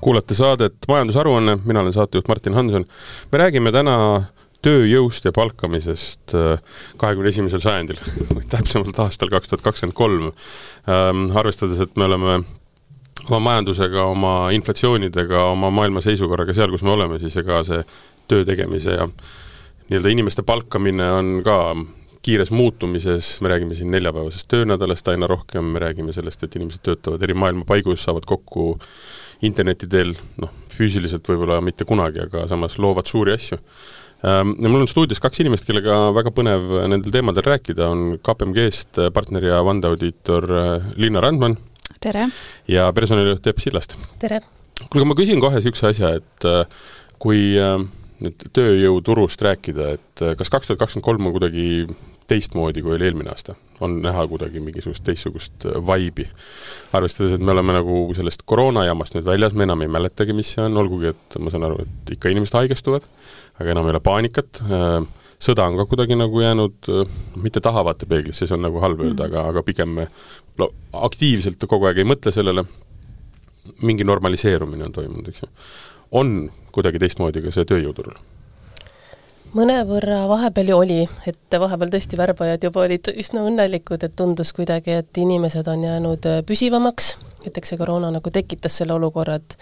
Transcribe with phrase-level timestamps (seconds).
[0.00, 2.84] kuulate saadet Majandusaruanne, mina olen saatejuht Martin Hanson.
[3.32, 3.96] me räägime täna
[4.62, 6.62] tööjõust ja palkamisest äh,
[6.98, 8.00] kahekümne esimesel sajandil
[8.54, 10.30] täpsemalt aastal kaks tuhat kakskümmend kolm.
[10.90, 12.40] Ähm, arvestades, et me oleme
[13.28, 17.84] oma majandusega, oma inflatsioonidega, oma maailma seisukorraga seal, kus me oleme, siis ega see
[18.28, 19.06] töö tegemise ja
[19.88, 21.58] nii-öelda inimeste palkamine on ka
[22.22, 27.22] kiires muutumises, me räägime siin neljapäevasest töönädalast aina rohkem, me räägime sellest, et inimesed töötavad
[27.22, 28.74] eri maailma paigus, saavad kokku
[29.46, 33.58] interneti teel, noh, füüsiliselt võib-olla mitte kunagi, aga samas loovad suuri asju.
[34.26, 39.04] Ähm, ja mul on stuudios kaks inimest, kellega väga põnev nendel teemadel rääkida, on KPMG-st
[39.14, 41.56] partner ja vandeaudiitor äh, Liina Randman.
[42.00, 42.28] tere!
[42.68, 43.94] ja personalijuht Epp Sillast.
[44.18, 44.42] tere!
[44.88, 46.90] kuulge, ma küsin kohe niisuguse asja, et äh,
[47.22, 47.78] kui äh,
[48.18, 51.86] nüüd tööjõuturust rääkida, et kas kaks tuhat kakskümmend kolm on kuidagi
[52.28, 53.56] teistmoodi, kui oli eelmine aasta?
[53.80, 56.26] on näha kuidagi mingisugust teistsugust äh, vibe'i?
[56.92, 60.64] arvestades, et me oleme nagu sellest koroonajamast nüüd väljas, me enam ei mäletagi, mis see
[60.64, 63.06] on, olgugi et ma saan aru, et ikka inimesed haigestuvad,
[63.60, 64.96] aga enam ei ole paanikat, äh,
[65.38, 69.32] sõda on ka kuidagi nagu jäänud äh, mitte tahavaatepeeglisse, see on nagu halb öelda mm,
[69.32, 69.38] -hmm.
[69.38, 70.08] aga, aga pigem me
[70.92, 72.64] aktiivselt kogu aeg ei mõtle sellele,
[73.86, 75.48] mingi normaliseerumine on toimunud, eks ju.
[76.10, 78.18] on kuidagi teistmoodi ka see tööjõuturul
[79.56, 84.98] mõnevõrra vahepeal ju oli, et vahepeal tõesti värbajad juba olid üsna õnnelikud, et tundus kuidagi,
[85.00, 87.14] et inimesed on jäänud püsivamaks,
[87.46, 89.56] et eks see koroona nagu tekitas selle olukorra, et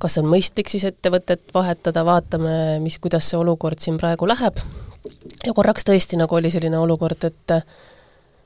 [0.00, 4.60] kas on mõistlik siis ettevõtet vahetada, vaatame, mis, kuidas see olukord siin praegu läheb,
[5.46, 7.56] ja korraks tõesti nagu oli selline olukord, et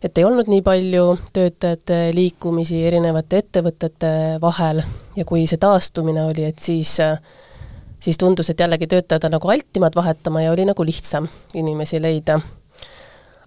[0.05, 4.11] et ei olnud nii palju töötajate liikumisi erinevate ettevõtete
[4.43, 4.83] vahel.
[5.17, 7.15] Ja kui see taastumine oli, et siis äh,
[8.05, 12.41] siis tundus, et jällegi töötajad on nagu altimad vahetama ja oli nagu lihtsam inimesi leida.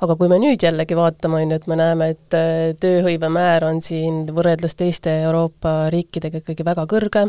[0.01, 3.65] aga kui me nüüd jällegi vaatame, on ju, et me näeme, et äh, tööhõive määr
[3.65, 7.23] on siin võrreldes teiste Euroopa riikidega ikkagi väga kõrge,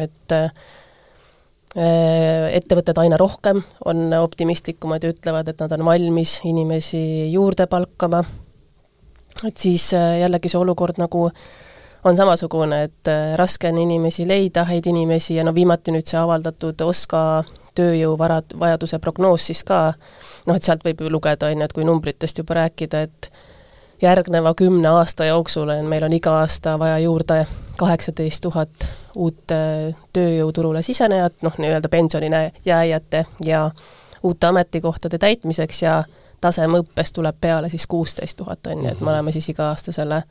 [0.00, 0.52] et äh,
[2.56, 7.02] ettevõtted aina rohkem on optimistlikumad ja ütlevad, et nad on valmis inimesi
[7.34, 8.24] juurde palkama,
[9.44, 11.28] et siis äh, jällegi see olukord nagu
[12.04, 16.18] on samasugune, et äh, raske on inimesi leida, häid inimesi ja no viimati nüüd see
[16.20, 17.44] avaldatud OSKA
[17.76, 19.92] tööjõuvara, vajaduse prognoos siis ka,
[20.46, 23.30] noh et sealt võib ju lugeda, on ju, et kui numbritest juba rääkida, et
[24.02, 27.44] järgneva kümne aasta jooksul on, meil on iga aasta vaja juurde
[27.80, 33.70] kaheksateist tuhat uut äh, tööjõuturule sisenejat, noh, nii-öelda pensionile jääjate ja
[34.22, 36.04] uute ametikohtade täitmiseks ja
[36.40, 39.12] tasemeõppes tuleb peale siis kuusteist tuhat, on ju, et me mhm.
[39.14, 40.22] oleme siis iga aasta selle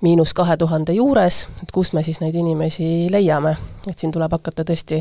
[0.00, 3.56] miinus kahe tuhande juures, et kus me siis neid inimesi leiame,
[3.90, 5.00] et siin tuleb hakata tõesti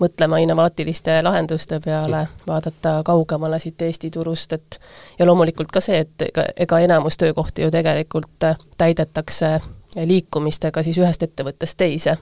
[0.00, 4.80] mõtlema innovaatiliste lahenduste peale, vaadata kaugemale siit Eesti turust, et
[5.18, 8.44] ja loomulikult ka see, et ega, ega enamus töökohti ju tegelikult
[8.76, 9.60] täidetakse
[10.04, 12.16] liikumistega siis ühest ettevõttest teise.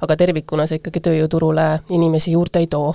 [0.00, 2.94] aga tervikuna see ikkagi tööjõuturule inimesi juurde ei too.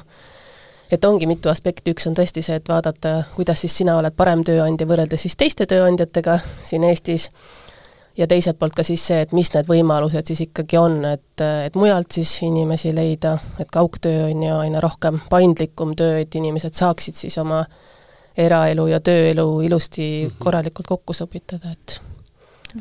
[0.92, 4.44] et ongi mitu aspekti, üks on tõesti see, et vaadata, kuidas siis sina oled parem
[4.44, 7.30] tööandja võrreldes siis teiste tööandjatega siin Eestis,
[8.18, 11.76] ja teiselt poolt ka siis see, et mis need võimalused siis ikkagi on, et, et
[11.76, 17.20] mujalt siis inimesi leida, et kaugtöö on ju aina rohkem paindlikum töö, et inimesed saaksid
[17.20, 17.64] siis oma
[18.38, 20.40] eraelu ja tööelu ilusti mm -hmm.
[20.40, 22.02] korralikult kokku sobitada, et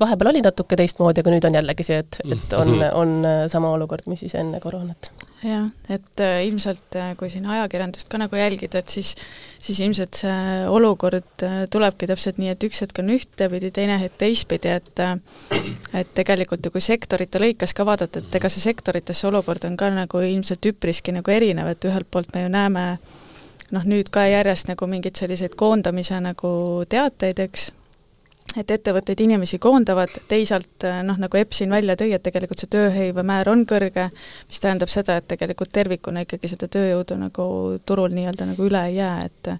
[0.00, 2.90] vahepeal oli natuke teistmoodi, aga nüüd on jällegi see, et, et on, mhm.
[3.02, 5.12] on sama olukord, mis siis enne koroonat
[5.44, 9.14] jah, et äh, ilmselt äh, kui siin ajakirjandust ka nagu jälgida, et siis
[9.58, 14.16] siis ilmselt see olukord äh, tulebki täpselt nii, et üks hetk on ühtepidi, teine hetk
[14.20, 15.16] teistpidi, et äh,
[16.00, 19.76] et tegelikult ju kui sektorite lõikes ka vaadata, et ega see sektorites see olukord on
[19.80, 22.84] ka nagu ilmselt üpriski nagu erinev, et ühelt poolt me ju näeme
[23.74, 26.50] noh, nüüd ka järjest nagu mingeid selliseid koondamise nagu
[26.88, 27.70] teateid, eks,
[28.60, 32.70] et ettevõtteid inimesi koondavad, teisalt eh, noh, nagu Epp siin välja tõi, et tegelikult see
[32.74, 34.08] tööhõive määr on kõrge,
[34.48, 37.46] mis tähendab seda, et tegelikult tervikuna ikkagi seda tööjõudu nagu
[37.86, 39.54] turul nii-öelda nagu üle ei jää, et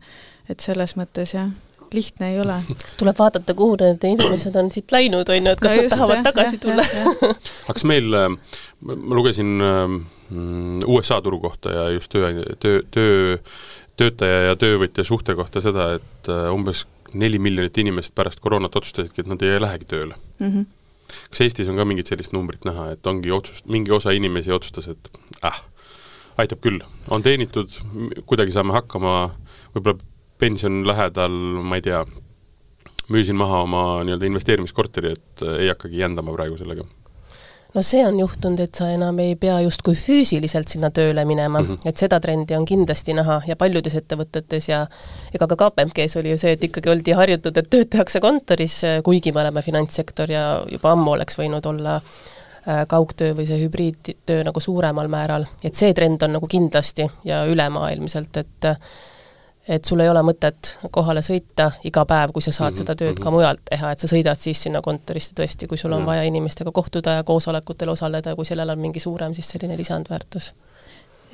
[0.53, 1.49] et selles mõttes jah,
[1.95, 2.59] lihtne ei ole.
[3.01, 5.95] tuleb vaadata, kuhu need inimesed on siit läinud, on ju, et kas no nad just,
[5.97, 7.31] tahavad jah, tagasi jah, tulla.
[7.65, 8.29] aga kas meil, äh,
[8.91, 9.97] ma lugesin äh,
[10.87, 13.39] USA turu kohta ja just töö, töö, töö,
[13.97, 16.85] töötaja ja töövõtja suhte kohta seda, et äh, umbes
[17.15, 20.49] neli miljonit inimest pärast koroonat otsustasidki, et nad ei lähegi tööle mm.
[20.49, 20.65] -hmm.
[21.31, 24.89] kas Eestis on ka mingit sellist numbrit näha, et ongi otsust, mingi osa inimesi otsustas,
[24.89, 25.11] et
[25.45, 25.63] äh,
[26.39, 26.81] aitab küll,
[27.11, 27.71] on teenitud,
[28.27, 29.15] kuidagi saame hakkama,
[29.75, 29.99] võib-olla
[30.39, 32.05] pension lähedal, ma ei tea,
[33.09, 36.87] müüsin maha oma nii-öelda investeerimiskorteri, et ei hakkagi jändama praegu sellega
[37.75, 41.67] no see on juhtunud, et sa enam ei pea justkui füüsiliselt sinna tööle minema mm,
[41.69, 41.89] -hmm.
[41.89, 44.87] et seda trendi on kindlasti näha ja paljudes ettevõtetes ja
[45.35, 49.33] ega ka KPMG-s oli ju see, et ikkagi oldi harjutud, et tööd tehakse kontoris, kuigi
[49.33, 54.61] me oleme finantssektor ja juba ammu oleks võinud olla äh, kaugtöö või see hübriidtöö nagu
[54.61, 58.71] suuremal määral, et see trend on nagu kindlasti ja ülemaailmselt, et
[59.69, 62.79] et sul ei ole mõtet kohale sõita iga päev, kui sa saad mm -hmm.
[62.79, 63.35] seda tööd ka mhm.
[63.35, 67.11] mujalt teha, et sa sõidad siis sinna kontorisse tõesti, kui sul on vaja inimestega kohtuda
[67.11, 70.53] ja koosolekutel osaleda ja kui sellel on mingi suurem siis selline lisandväärtus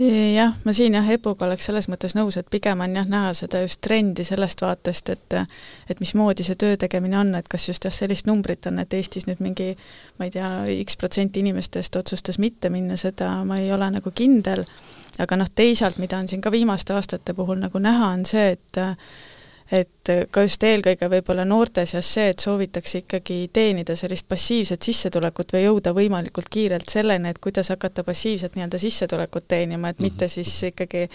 [0.00, 3.60] jah, ma siin jah, Epuga oleks selles mõttes nõus, et pigem on jah, näha seda
[3.64, 5.36] just trendi sellest vaatest, et
[5.90, 9.26] et mismoodi see töö tegemine on, et kas just jah, sellist numbrit on, et Eestis
[9.28, 9.74] nüüd mingi
[10.18, 10.50] ma ei tea,
[10.84, 14.64] X protsenti inimestest otsustas mitte minna, seda ma ei ole nagu kindel,
[15.20, 18.82] aga noh, teisalt, mida on siin ka viimaste aastate puhul nagu näha, on see, et
[19.72, 25.54] et ka just eelkõige võib-olla noorte seas see, et soovitakse ikkagi teenida sellist passiivset sissetulekut
[25.54, 30.32] või jõuda võimalikult kiirelt selleni, et kuidas hakata passiivset nii-öelda sissetulekut teenima, et mitte mhm.
[30.34, 31.06] siis ikkagi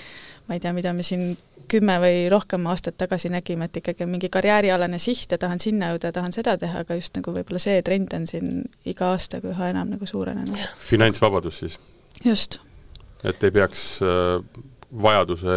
[0.47, 1.33] ma ei tea, mida me siin
[1.67, 6.11] kümme või rohkem aastat tagasi nägime, et ikkagi mingi karjäärialane siht ja tahan sinna jõuda
[6.11, 8.53] ja tahan seda teha, aga just nagu võib-olla see trend on siin
[8.85, 10.61] iga aastaga üha enam nagu suurenenud.
[10.79, 11.79] finantsvabadus siis?
[12.23, 12.59] just.
[13.23, 14.71] et ei peaks äh
[15.01, 15.55] vajaduse,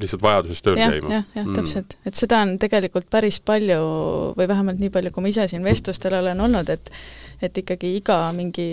[0.00, 1.12] lihtsalt vajadusest tööl ja, käima.
[1.12, 1.98] jah, jah mm., täpselt.
[2.06, 3.78] et seda on tegelikult päris palju
[4.38, 6.90] või vähemalt nii palju, kui ma ise siin vestlustel olen olnud, et
[7.42, 8.66] et ikkagi iga mingi,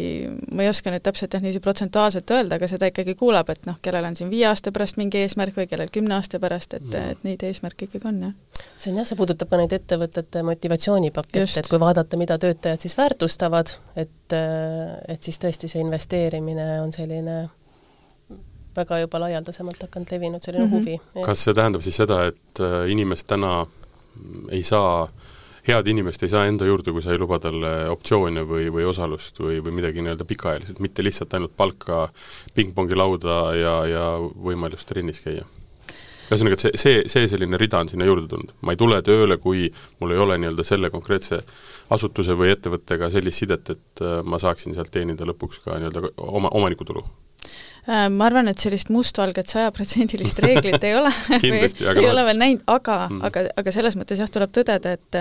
[0.53, 3.77] ma ei oska nüüd täpselt jah, niiviisi protsentuaalselt öelda, aga seda ikkagi kuulab, et noh,
[3.83, 7.15] kellel on siin viie aasta pärast mingi eesmärk või kellel kümne aasta pärast, et mm.,
[7.15, 8.68] et neid eesmärke ikkagi on, jah.
[8.77, 12.98] see on jah, see puudutab ka neid ettevõtete motivatsioonipakette, et kui vaadata, mida töötajad siis
[13.00, 17.42] väärtustavad, et et siis tõesti see investeerimine on selline
[18.75, 20.79] väga juba laialdasemalt hakanud levinud selline mm -hmm.
[20.79, 21.25] huvi.
[21.25, 23.68] kas see tähendab siis seda, et äh, inimest täna
[24.51, 25.07] ei saa,
[25.68, 29.39] head inimest ei saa enda juurde, kui sa ei luba talle optsioone või, või osalust
[29.39, 32.09] või, või midagi nii-öelda pikaajaliselt, mitte lihtsalt ainult palka,
[32.56, 35.45] pingpongi lauda ja, ja võimalust trennis käia?
[36.31, 38.53] ühesõnaga, et see, see, see selline rida on sinna juurde tulnud.
[38.62, 39.65] ma ei tule tööle, kui
[40.00, 41.41] mul ei ole nii-öelda selle konkreetse
[41.91, 46.53] asutuse või ettevõttega sellist sidet, et äh, ma saaksin sealt teenida lõpuks ka nii-öelda oma,
[46.62, 47.03] omanikutulu
[47.87, 51.11] ma arvan, et sellist mustvalget sajaprotsendilist reeglit ei ole
[51.43, 54.93] kindlasti, aga ei ole veel näinud, aga mm., aga, aga selles mõttes jah, tuleb tõdeda,
[54.97, 55.19] et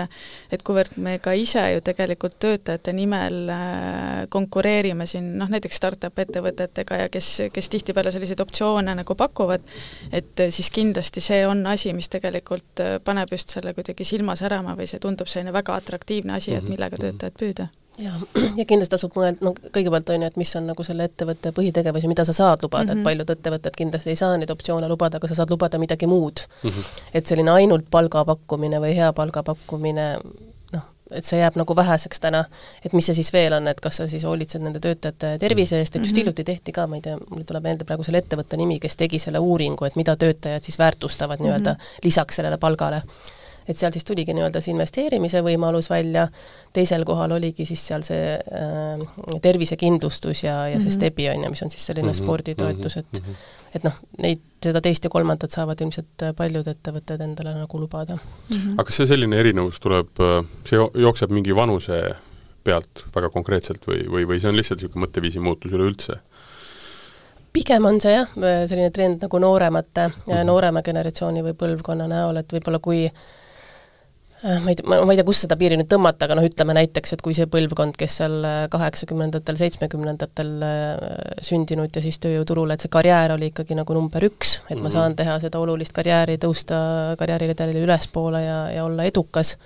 [0.53, 6.21] et kuivõrd me ka ise ju tegelikult töötajate nimel äh, konkureerime siin noh, näiteks startup
[6.21, 9.65] ettevõtetega ja kes, kes tihtipeale selliseid optsioone nagu pakuvad,
[10.13, 14.77] et siis kindlasti see on asi, mis tegelikult äh, paneb just selle kuidagi silma särama
[14.77, 17.07] või see tundub selline väga atraktiivne asi, et mhm, millega mhm.
[17.07, 17.71] töötajat püüda
[18.01, 18.11] ja,
[18.59, 22.05] ja kindlasti tasub mõelda, no kõigepealt on ju, et mis on nagu selle ettevõtte põhitegevus
[22.05, 22.91] ja mida sa saad lubada mm, -hmm.
[22.91, 23.09] et mhm.
[23.09, 26.69] paljud ettevõtted kindlasti ei saa neid optsioone lubada, aga sa saad lubada midagi muud mm.
[26.69, 27.03] -hmm.
[27.13, 30.07] et selline ainult palga pakkumine või hea palga pakkumine,
[30.73, 32.45] noh, et see jääb nagu väheseks täna,
[32.85, 35.95] et mis see siis veel on, et kas sa siis hoolitsed nende töötajate tervise eest,
[35.95, 36.19] et just mhm.
[36.19, 39.19] hiljuti tehti ka, ma ei tea, mul tuleb meelde praegu selle ettevõtte nimi, kes tegi
[39.19, 41.49] selle uuringu, et mida töötajad siis väärtustavad mm -hmm.
[41.49, 43.03] nii-öelda lisaks sellele palgale
[43.67, 46.27] et seal siis tuligi nii-öelda see investeerimise võimalus välja,
[46.73, 49.03] teisel kohal oligi siis seal see äh,
[49.43, 50.95] tervisekindlustus ja, ja see mm -hmm.
[50.95, 52.23] Stebi on ju, mis on siis selline mm -hmm.
[52.23, 53.35] sporditoetus, et mm -hmm.
[53.75, 58.57] et noh, neid, seda teist ja kolmandat saavad ilmselt paljud ettevõtted endale nagu lubada mm.
[58.57, 58.73] -hmm.
[58.73, 60.07] aga kas see selline erinevus tuleb,
[60.65, 62.15] see jookseb mingi vanuse
[62.63, 66.19] pealt väga konkreetselt või, või, või see on lihtsalt niisugune mõtteviisi muutus üleüldse?
[67.53, 68.27] pigem on see jah,
[68.67, 70.45] selline trend nagu nooremate mm, -hmm.
[70.45, 73.40] noorema generatsiooni või põlvkonna näol, et võib-olla kui äh, Äh,
[74.41, 77.21] ma ei ma, ei tea, kus seda piiri nüüd tõmmata, aga noh, ütleme näiteks, et
[77.21, 81.03] kui see põlvkond, kes seal äh, kaheksakümnendatel, seitsmekümnendatel äh,
[81.45, 84.81] sündinud ja siis tööjõuturul, et see karjäär oli ikkagi nagu number üks, et mm -hmm.
[84.81, 84.95] ma mhm.
[84.97, 86.81] saan teha seda olulist karjääri, tõusta
[87.21, 89.57] karjääriredelil ülespoole ja, ja olla edukas,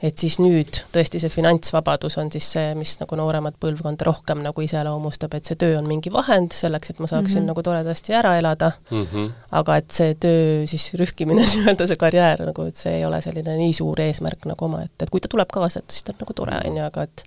[0.00, 4.64] et siis nüüd tõesti see finantsvabadus on siis see, mis nagu nooremat põlvkonda rohkem nagu
[4.64, 7.50] iseloomustab, et see töö on mingi vahend selleks, et ma saaksin mm -hmm.
[7.52, 9.30] nagu toredasti ära elada mm, -hmm.
[9.60, 13.56] aga et see töö siis rühkimine nii-öelda, see karjäär nagu, et see ei ole selline
[13.56, 16.34] nii suur eesmärk nagu omaette, et kui ta tuleb kaasa, et siis ta on nagu
[16.34, 17.24] tore, on ju, aga et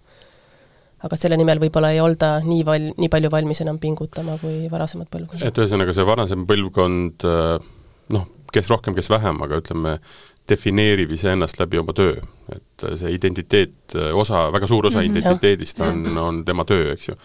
[1.04, 5.08] aga selle nimel võib-olla ei olda nii val-, nii palju valmis enam pingutama kui varasemad
[5.12, 5.48] põlvkonnad.
[5.48, 7.28] et ühesõnaga, see varasem põlvkond
[8.14, 9.98] noh, kes rohkem, kes vähem, aga ütleme,
[10.50, 12.16] defineerib iseennast läbi oma töö.
[12.54, 15.90] et see identiteet, osa, väga suur osa mm -hmm, identiteedist jah.
[15.90, 17.16] on, on tema töö, eks ju.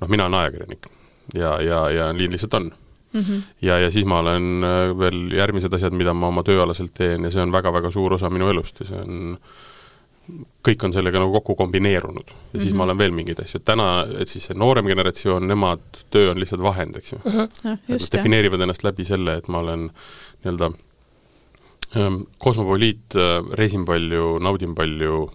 [0.00, 0.86] noh, mina olen ajakirjanik
[1.34, 2.72] ja, ja, ja nii lihtsalt on
[3.12, 3.20] mm.
[3.20, 3.42] -hmm.
[3.62, 7.30] ja, ja siis ma olen äh, veel järgmised asjad, mida ma oma tööalaselt teen ja
[7.30, 9.38] see on väga-väga suur osa minu elust ja see on
[10.68, 12.62] kõik on sellega nagu kokku kombineerunud ja mm -hmm.
[12.62, 12.84] siis ma mhm.
[12.84, 15.80] olen veel mingeid asju, täna, et siis see noorem generatsioon, nemad,
[16.10, 17.30] töö on lihtsalt vahend, eks ju mm.
[17.32, 17.48] -hmm.
[17.64, 19.90] Ja, just, defineerivad ennast läbi selle, et ma olen
[20.44, 20.85] nii-öelda Ehm,
[22.38, 25.26] kosmopoliit, äh, reisin palju, naudin palju,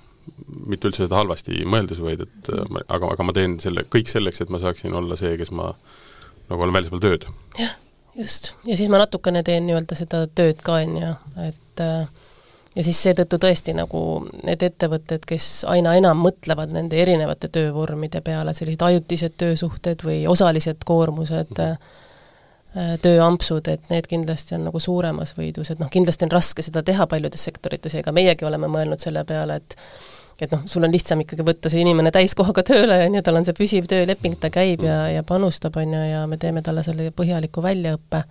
[0.67, 4.43] mitte üldse seda halvasti mõeldes, vaid et äh, aga, aga ma teen selle, kõik selleks,
[4.43, 5.72] et ma saaksin olla see, kes ma
[6.50, 7.29] nagu olen väljaspool tööd.
[7.60, 7.77] jah,
[8.20, 8.53] just.
[8.67, 11.13] ja siis ma natukene teen nii-öelda seda tööd ka, on ju,
[11.48, 12.27] et äh,
[12.75, 14.03] ja siis seetõttu tõesti nagu
[14.43, 20.86] need ettevõtted, kes aina enam mõtlevad nende erinevate töövormide peale, sellised ajutised töösuhted või osalised
[20.88, 22.10] koormused mm, -hmm
[22.74, 27.08] tööampsud, et need kindlasti on nagu suuremas võidus, et noh, kindlasti on raske seda teha
[27.12, 29.75] paljudes sektorites ja ega meiegi oleme mõelnud selle peale, et
[30.42, 33.46] et noh, sul on lihtsam ikkagi võtta see inimene täiskohaga tööle, on ju, tal on
[33.46, 37.12] see püsiv tööleping, ta käib ja, ja panustab, on ju, ja me teeme talle selle
[37.13, 38.24] põhjaliku väljaõppe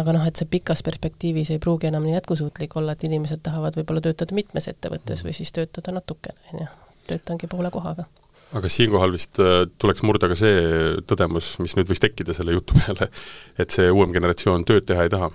[0.00, 3.78] aga noh, et see pikas perspektiivis ei pruugi enam nii jätkusuutlik olla, et inimesed tahavad
[3.78, 6.70] võib-olla töötada mitmes ettevõttes või siis töötada natukene, on ju,
[7.12, 8.06] töötangi poole kohaga.
[8.54, 10.60] Aga siinkohal vist äh, tuleks murda ka see
[11.08, 13.10] tõdemus, mis nüüd võis tekkida selle jutu peale,
[13.58, 15.32] et see uuem generatsioon tööd teha ei taha.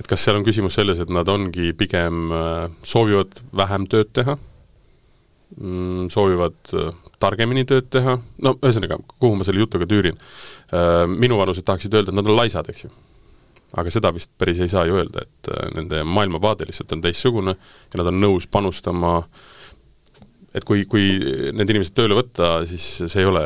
[0.00, 4.38] et kas seal on küsimus selles, et nad ongi pigem, äh, soovivad vähem tööd teha,
[5.60, 10.18] mm, soovivad äh, targemini tööd teha, no ühesõnaga, kuhu ma selle jutuga tüürin.
[10.74, 12.92] Äh, minuvanused tahaksid öelda, et nad on laisad, eks ju.
[13.74, 17.56] aga seda vist päris ei saa ju öelda, et äh, nende maailmavaade lihtsalt on teistsugune
[17.56, 19.16] ja nad on nõus panustama
[20.54, 21.18] et kui, kui
[21.56, 23.42] need inimesed tööle võtta, siis see ei ole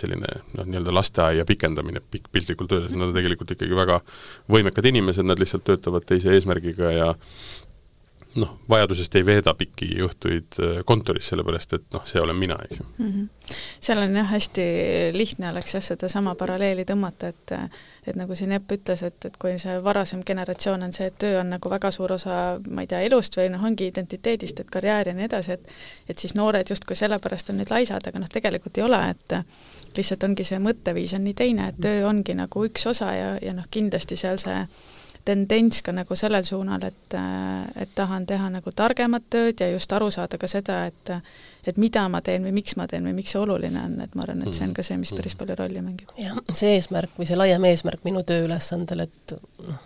[0.00, 4.00] selline noh, nii-öelda lasteaia pikendamine pikk piltlikult öeldes, nad on tegelikult ikkagi väga
[4.52, 7.10] võimekad inimesed, nad lihtsalt töötavad teise eesmärgiga ja
[8.36, 12.80] noh, vajadusest ei veeda pikki õhtuid äh, kontoris, sellepärast et noh, see olen mina, eks
[12.80, 13.12] ju mm.
[13.12, 13.54] -hmm.
[13.80, 14.66] seal on jah, hästi
[15.12, 17.54] lihtne oleks jah, sedasama paralleeli tõmmata, et
[18.06, 21.40] et nagu siin Epp ütles, et, et kui see varasem generatsioon on see, et töö
[21.40, 25.08] on nagu väga suur osa, ma ei tea, elust või noh, ongi identiteedist, et karjäär
[25.08, 25.70] ja nii edasi, et
[26.08, 29.40] et siis noored justkui sellepärast on nüüd laisad, aga noh, tegelikult ei ole, et
[29.96, 33.52] lihtsalt ongi see mõtteviis on nii teine, et töö ongi nagu üks osa ja, ja
[33.56, 34.60] noh, kindlasti seal see
[35.26, 37.16] tendents ka nagu sellel suunal, et,
[37.80, 41.12] et tahan teha nagu targemat tööd ja just aru saada ka seda, et
[41.66, 44.22] et mida ma teen või miks ma teen või miks see oluline on, et ma
[44.22, 46.12] arvan, et see on ka see, mis päris palju rolli mängib.
[46.20, 49.34] jah, see eesmärk või see laiem eesmärk minu tööülesandel, et
[49.66, 49.80] noh,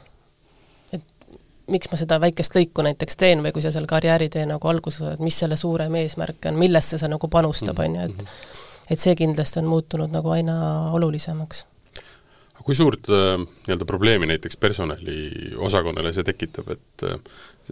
[0.92, 1.32] et
[1.72, 5.24] miks ma seda väikest lõiku näiteks teen või kui sa seal karjääritee nagu alguses oled,
[5.24, 8.26] mis selle suurem eesmärk on, millesse see nagu panustab, on ju, et
[8.90, 10.54] et see kindlasti on muutunud nagu aina
[10.98, 11.64] olulisemaks
[12.64, 17.18] kui suurt äh, nii-öelda probleemi näiteks personaliosakonnale see tekitab, et äh,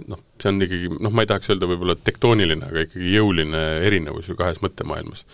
[0.08, 4.30] noh, see on ikkagi noh, ma ei tahaks öelda võib-olla tektooniline, aga ikkagi jõuline erinevus
[4.30, 5.24] ju kahes mõttemaailmas.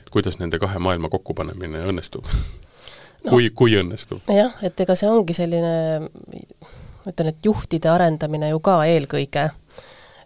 [0.00, 3.30] et kuidas nende kahe maailma kokkupanemine õnnestub no,?
[3.30, 4.22] kui, kui õnnestub?
[4.32, 5.74] jah, et ega see ongi selline,
[6.08, 9.50] ma ütlen, et juhtide arendamine ju ka eelkõige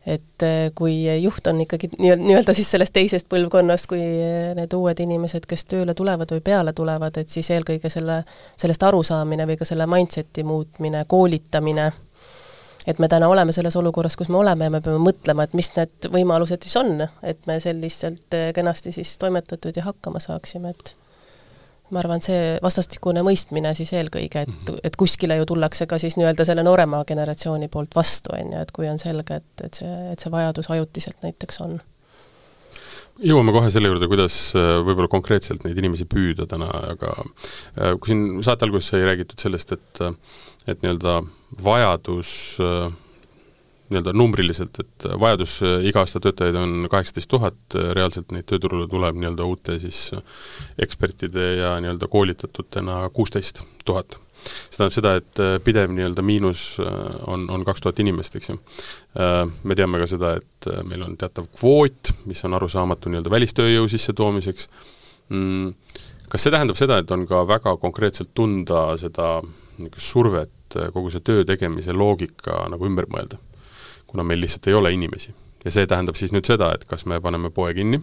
[0.06, 4.74] et äh, kui juht on ikkagi nii-öelda, nii-öelda siis sellest teisest põlvkonnast, kui äh, need
[4.78, 8.20] uued inimesed, kes tööle tulevad või peale tulevad, et siis eelkõige selle,
[8.56, 11.88] sellest arusaamine või ka selle mindset'i muutmine, koolitamine,
[12.86, 15.72] et me täna oleme selles olukorras, kus me oleme ja me peame mõtlema, et mis
[15.74, 20.94] need võimalused siis on, et me selliselt äh, kenasti siis toimetatud ja hakkama saaksime, et
[21.94, 24.80] ma arvan, see vastastikune mõistmine siis eelkõige, et, mhm.
[24.86, 28.72] et kuskile ju tullakse ka siis nii-öelda selle noorema generatsiooni poolt vastu, on ju, et
[28.74, 31.78] kui on selge, et, et see, et see vajadus ajutiselt näiteks on.
[33.22, 38.12] jõuame kohe selle juurde, kuidas äh, võib-olla konkreetselt neid inimesi püüda täna, aga äh, kui
[38.12, 40.04] siin saate alguses sai räägitud sellest, et
[40.66, 41.20] et nii-öelda
[41.62, 42.90] vajadus äh,
[43.90, 48.88] nii-öelda numbriliselt, et vajadus äh, iga aasta töötajaid on kaheksateist tuhat, äh, reaalselt neid tööturule
[48.90, 50.22] tuleb nii-öelda uute siis äh,
[50.82, 54.18] ekspertide ja nii-öelda koolitatutena kuusteist tuhat.
[54.46, 56.76] see tähendab seda, et pidev nii-öelda miinus
[57.26, 58.58] on, on kaks tuhat inimest, eks ju.
[59.64, 64.68] Me teame ka seda, et meil on teatav kvoot, mis on arusaamatu nii-öelda välistööjõu sissetoomiseks,
[65.32, 65.72] mm,
[66.30, 69.40] kas see tähendab seda, et on ka väga konkreetselt tunda seda
[69.78, 73.40] niisugust survet kogu see töö tegemise loogika nagu ümber mõelda?
[74.06, 75.34] Kuna meil lihtsalt ei ole inimesi.
[75.64, 78.00] ja see tähendab siis nüüd seda, et kas me paneme poe kinni,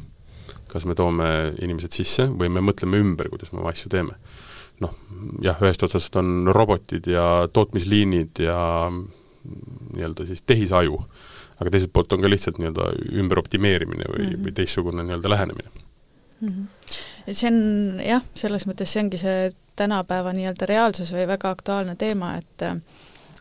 [0.67, 1.27] kas me toome
[1.61, 4.17] inimesed sisse või me mõtleme ümber, kuidas me oma asju teeme.
[4.83, 4.95] noh,
[5.45, 8.57] jah, ühest otsast on robotid ja tootmisliinid ja
[8.91, 10.97] nii-öelda siis tehisaju,
[11.59, 12.89] aga teiselt poolt on ka lihtsalt nii-öelda
[13.21, 14.45] ümberoptimeerimine või mm, -hmm.
[14.45, 15.69] või teistsugune nii-öelda lähenemine
[16.41, 16.49] mm.
[16.49, 17.31] -hmm.
[17.31, 22.35] see on jah, selles mõttes see ongi see tänapäeva nii-öelda reaalsus või väga aktuaalne teema,
[22.37, 22.67] et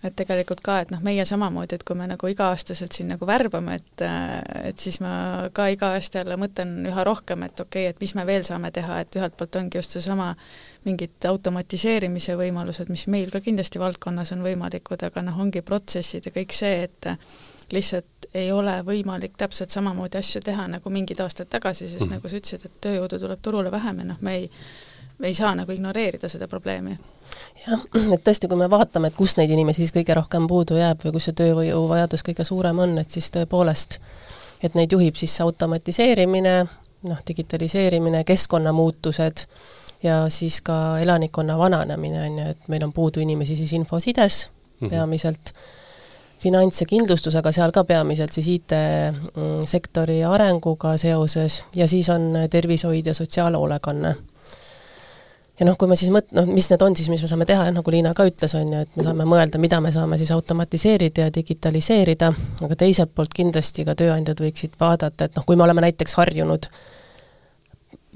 [0.02, 3.78] et tegelikult ka, et noh, meie samamoodi, et kui me nagu iga-aastaselt siin nagu värbame,
[3.78, 5.12] et et siis ma
[5.54, 8.72] ka iga aasta jälle mõtlen üha rohkem, et okei okay,, et mis me veel saame
[8.74, 10.32] teha, et ühelt poolt ongi just seesama
[10.86, 16.34] mingid automatiseerimise võimalused, mis meil ka kindlasti valdkonnas on võimalikud, aga noh, ongi protsessid ja
[16.34, 17.12] kõik see, et
[17.72, 22.16] lihtsalt ei ole võimalik täpselt samamoodi asju teha nagu mingid aastad tagasi, sest mm.
[22.16, 24.50] nagu sa ütlesid, et tööjõudu tuleb turule vähem ja noh, me ei,
[25.18, 26.96] me ei saa nagu ignoreerida seda probleemi
[27.66, 27.82] jah,
[28.14, 31.16] et tõesti, kui me vaatame, et kus neid inimesi siis kõige rohkem puudu jääb või
[31.16, 33.98] kus see tööjõuvajadus kõige suurem on, et siis tõepoolest,
[34.62, 36.56] et neid juhib siis automatiseerimine,
[37.08, 39.46] noh, digitaliseerimine, keskkonnamuutused
[40.02, 44.86] ja siis ka elanikkonna vananemine, on ju, et meil on puudu inimesi siis infosides mm
[44.86, 44.90] -hmm.
[44.90, 45.52] peamiselt,
[46.42, 52.34] finants ja kindlustus, aga seal ka peamiselt siis IT-sektori mm, arenguga seoses ja siis on
[52.50, 54.16] tervishoid ja sotsiaalhoolekanne.
[55.62, 57.68] Ja noh, kui me siis mõt-, noh, mis need on siis, mis me saame teha,
[57.74, 61.28] nagu Liina ka ütles, on ju, et me saame mõelda, mida me saame siis automatiseerida
[61.28, 62.32] ja digitaliseerida,
[62.66, 66.66] aga teiselt poolt kindlasti ka tööandjad võiksid vaadata, et noh, kui me oleme näiteks harjunud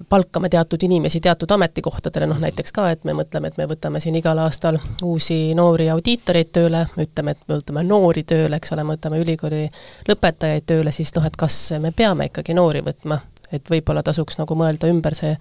[0.08, 4.18] palkame teatud inimesi teatud ametikohtadele, noh näiteks ka, et me mõtleme, et me võtame siin
[4.18, 4.76] igal aastal
[5.06, 9.62] uusi noori audiitoreid tööle, ütleme, et me võtame noori tööle, eks ole, me võtame ülikooli
[10.08, 13.22] lõpetajaid tööle, siis noh, et kas me peame ikkagi noori võtma,
[13.52, 15.36] et võib-olla tasuks nagu mõelda ümber see,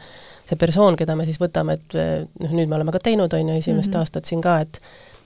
[0.46, 1.98] see persoon, keda me siis võtame, et
[2.40, 4.00] noh, nüüd me oleme ka teinud, on ju, esimest mm -hmm.
[4.00, 4.82] aastat siin ka, et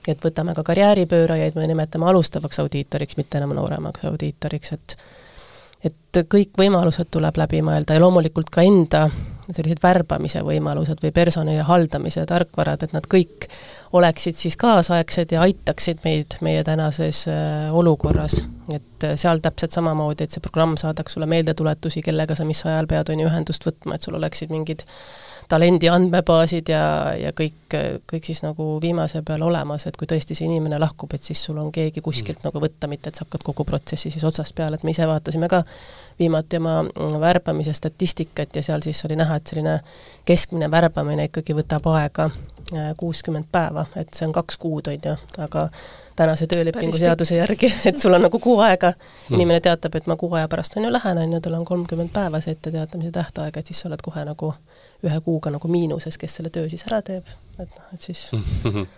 [0.08, 4.96] et võtame ka karjääripöörajaid, me nimetame alustavaks audiitoriks, mitte enam nooremaks audiitoriks, et
[5.84, 9.06] et kõik võimalused tuleb läbi mõelda ja loomulikult ka enda
[9.50, 13.48] sellised värbamise võimalused või personali haldamise tarkvarad, et nad kõik
[13.96, 18.42] oleksid siis kaasaegsed ja aitaksid meid meie tänases äh, olukorras.
[18.76, 22.88] Et äh, seal täpselt samamoodi, et see programm saadaks sulle meeldetuletusi, kellega sa mis ajal
[22.90, 24.86] pead, on ju, ühendust võtma, et sul oleksid mingid
[25.50, 26.82] talendi andmebaasid ja,
[27.18, 27.74] ja kõik,
[28.10, 31.58] kõik siis nagu viimase peal olemas, et kui tõesti see inimene lahkub, et siis sul
[31.58, 32.46] on keegi kuskilt mm.
[32.46, 35.50] nagu võtta, mitte et sa hakkad kogu protsessi siis otsast peale, et me ise vaatasime
[35.50, 35.64] ka
[36.20, 36.76] viimati oma
[37.24, 39.80] värbamise statistikat ja seal siis oli näha, et selline
[40.28, 42.30] keskmine värbamine ikkagi võtab aega
[42.96, 45.68] kuuskümmend päeva, et see on kaks kuud, on ju, aga
[46.16, 49.34] tänase töölepingu seaduse järgi, et sul on nagu kuu aega, mm.
[49.34, 52.12] inimene teatab, et ma kuu aja pärast on ju lähen, on ju, tal on kolmkümmend
[52.14, 54.52] päeva see etteteatamise tähtaeg, et siis sa oled kohe nagu
[55.06, 58.28] ühe kuuga nagu miinuses, kes selle töö siis ära teeb, et noh, et siis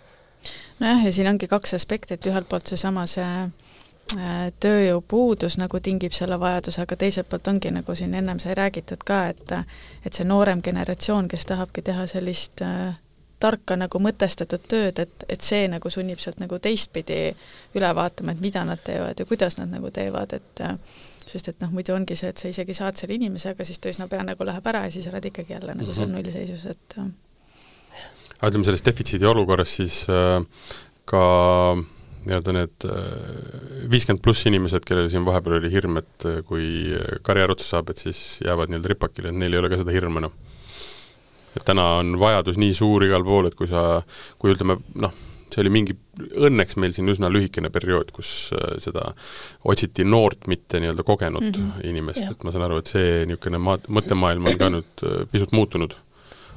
[0.80, 6.16] nojah, ja siin ongi kaks aspekti, et ühelt poolt seesama see äh, tööjõupuudus nagu tingib
[6.16, 9.56] selle vajaduse, aga teiselt poolt ongi, nagu siin ennem sai räägitud ka, et
[10.04, 12.98] et see noorem generatsioon, kes tahabki teha sellist äh,
[13.42, 17.22] tarka nagu mõtestatud tööd, et, et see nagu sunnib sealt nagu teistpidi
[17.78, 20.64] üle vaatama, et mida nad teevad ja kuidas nad nagu teevad, et
[21.26, 23.90] sest et noh, muidu ongi see, et sa isegi saad selle inimese, aga siis ta
[23.92, 26.18] üsna pea nagu läheb ära ja siis oled ikkagi jälle nagu seal mhm.
[26.18, 26.98] nullseisus, et
[28.42, 30.40] aga ütleme, selles defitsiidi olukorras siis äh,
[31.08, 31.24] ka
[32.22, 36.66] nii-öelda need äh, viiskümmend pluss inimesed, kellel siin vahepeal oli hirm, et äh, kui
[37.26, 40.22] karjäär otsa saab, et siis jäävad nii-öelda ripakile, et neil ei ole ka seda hirmu
[40.22, 40.34] enam
[41.56, 44.02] et täna on vajadus nii suur igal pool, et kui sa,
[44.40, 45.14] kui ütleme noh,
[45.52, 45.96] see oli mingi,
[46.48, 49.10] õnneks meil siin üsna lühikene periood, kus äh, seda
[49.68, 51.90] otsiti noort, mitte nii-öelda kogenud mm -hmm.
[51.90, 55.52] inimest, et ma saan aru, et see niisugune maa, mõttemaailm on ka nüüd äh, pisut
[55.52, 55.96] muutunud.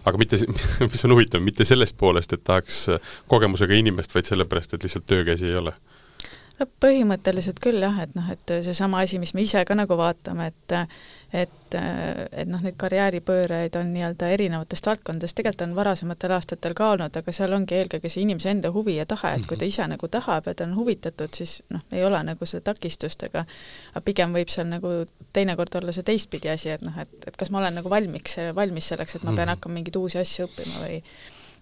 [0.05, 0.37] aga mitte,
[0.91, 2.87] mis on huvitav, mitte sellest poolest, et tahaks
[3.27, 5.73] kogemusega inimest, vaid sellepärast, et lihtsalt töökäsi ei ole
[6.59, 10.51] no põhimõtteliselt küll jah, et noh, et seesama asi, mis me ise ka nagu vaatame,
[10.51, 10.75] et
[11.35, 17.17] et, et noh, neid karjääripööreid on nii-öelda erinevatest valdkondadest, tegelikult on varasematel aastatel ka olnud,
[17.19, 19.73] aga seal ongi eelkõige see inimese enda huvi ja tahe, et kui ta mhm.
[19.73, 23.43] ise nagu tahab ja ta on huvitatud, siis noh, ei ole nagu seda takistust, aga
[23.91, 24.93] aga pigem võib seal nagu
[25.35, 28.93] teinekord olla see teistpidi asi, et noh, et, et kas ma olen nagu valmiks, valmis
[28.93, 29.57] selleks, et ma pean mhm.
[29.57, 31.01] hakkama mingeid uusi asju õppima või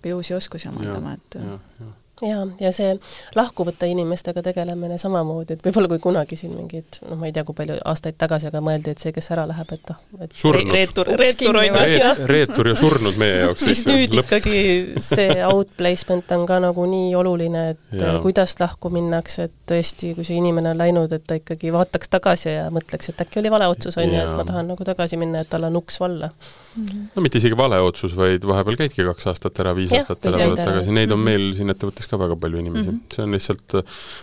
[0.04, 2.94] või uusi oskusi omandama, et ja, ja jaa, ja see
[3.36, 7.58] lahkuvate inimestega tegelemine samamoodi, et võib-olla kui kunagi siin mingid, noh, ma ei tea, kui
[7.58, 10.74] palju aastaid tagasi, aga mõeldi, et see, kes ära läheb, et noh, et surnud.
[10.76, 12.14] reetur, reetur on ju.
[12.30, 14.30] reetur ja surnud meie jaoks siis nüüd lõpp.
[14.30, 18.16] ikkagi see outplacement on ka nagu nii oluline, et ja.
[18.24, 22.54] kuidas lahku minnakse, et tõesti, kui see inimene on läinud, et ta ikkagi vaataks tagasi
[22.54, 25.44] ja mõtleks, et äkki oli vale otsus, on ju, et ma tahan nagu tagasi minna,
[25.44, 26.86] et tal on uks valla mm.
[26.86, 27.06] -hmm.
[27.16, 30.40] no mitte isegi vale otsus, vaid vahepeal käidki kaks aastat ära, viis ja, aastat ära,
[30.44, 33.00] tuled tagasi, neid on meil siin ettevõttes ka väga palju inimesi mm.
[33.00, 33.16] -hmm.
[33.16, 33.76] see on lihtsalt,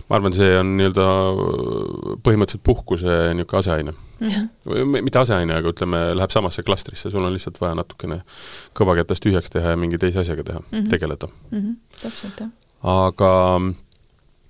[0.09, 1.07] ma arvan, see on nii-öelda
[2.25, 3.93] põhimõtteliselt puhkuse niisugune aseaine
[4.65, 8.21] või mitte aseaine, aga ütleme, läheb samasse klastrisse, sul on lihtsalt vaja natukene
[8.77, 10.89] kõvakätest tühjaks teha ja mingi teise asjaga teha mm, -hmm.
[10.89, 11.61] tegeleda mm.
[11.61, 11.77] -hmm.
[12.01, 12.51] täpselt, jah.
[12.81, 13.31] aga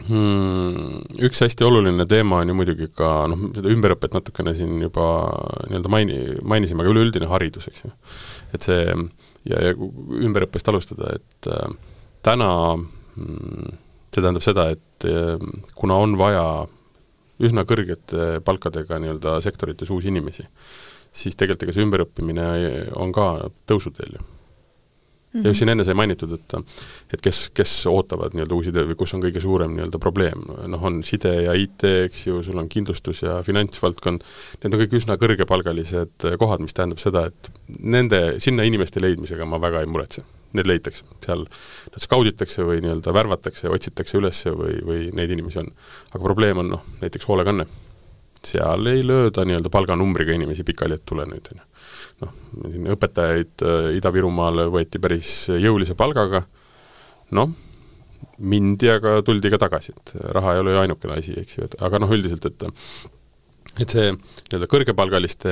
[0.02, 5.04] Hmm, üks hästi oluline teema on ju muidugi ka noh, seda ümberõpet natukene siin juba
[5.70, 7.92] nii-öelda maini, mainisime, aga üleüldine haridus, eks ju.
[8.56, 8.82] et see
[9.46, 11.76] ja, ja ümberõppest alustada, et äh,
[12.26, 12.50] täna
[13.16, 15.38] see tähendab seda, et äh,
[15.76, 16.46] kuna on vaja
[17.42, 20.46] üsna kõrgete palkadega nii-öelda sektorites uusi inimesi,
[21.12, 22.52] siis tegelikult ega see ümberõppimine
[23.02, 23.32] on ka
[23.70, 24.30] tõusuteel ju
[25.32, 25.46] Mm -hmm.
[25.46, 26.54] ja just siin enne sai mainitud, et
[27.14, 30.84] et kes, kes ootavad nii-öelda uusi töö või kus on kõige suurem nii-öelda probleem, noh,
[30.84, 34.26] on side ja IT, eks ju, sul on kindlustus ja finantsvaldkond,
[34.64, 39.62] need on kõik üsna kõrgepalgalised kohad, mis tähendab seda, et nende, sinna inimeste leidmisega ma
[39.62, 40.24] väga ei muretse.
[40.58, 45.72] Need leitakse, seal nad skauditakse või nii-öelda värvatakse, otsitakse üles või, või neid inimesi on.
[46.12, 47.68] aga probleem on noh, näiteks hoolekanne.
[48.44, 51.68] seal ei lööda nii-öelda palganumbriga inimesi pikali, et tule nüüd, on ju
[52.22, 52.34] noh,
[52.72, 56.44] siin õpetajaid äh, Ida-Virumaal võeti päris jõulise palgaga,
[57.38, 57.54] noh,
[58.42, 61.78] mindi, aga tuldi ka tagasi, et raha ei ole ju ainukene asi, eks ju, et
[61.86, 62.68] aga noh, üldiselt, et
[63.80, 65.52] et see nii-öelda kõrgepalgaliste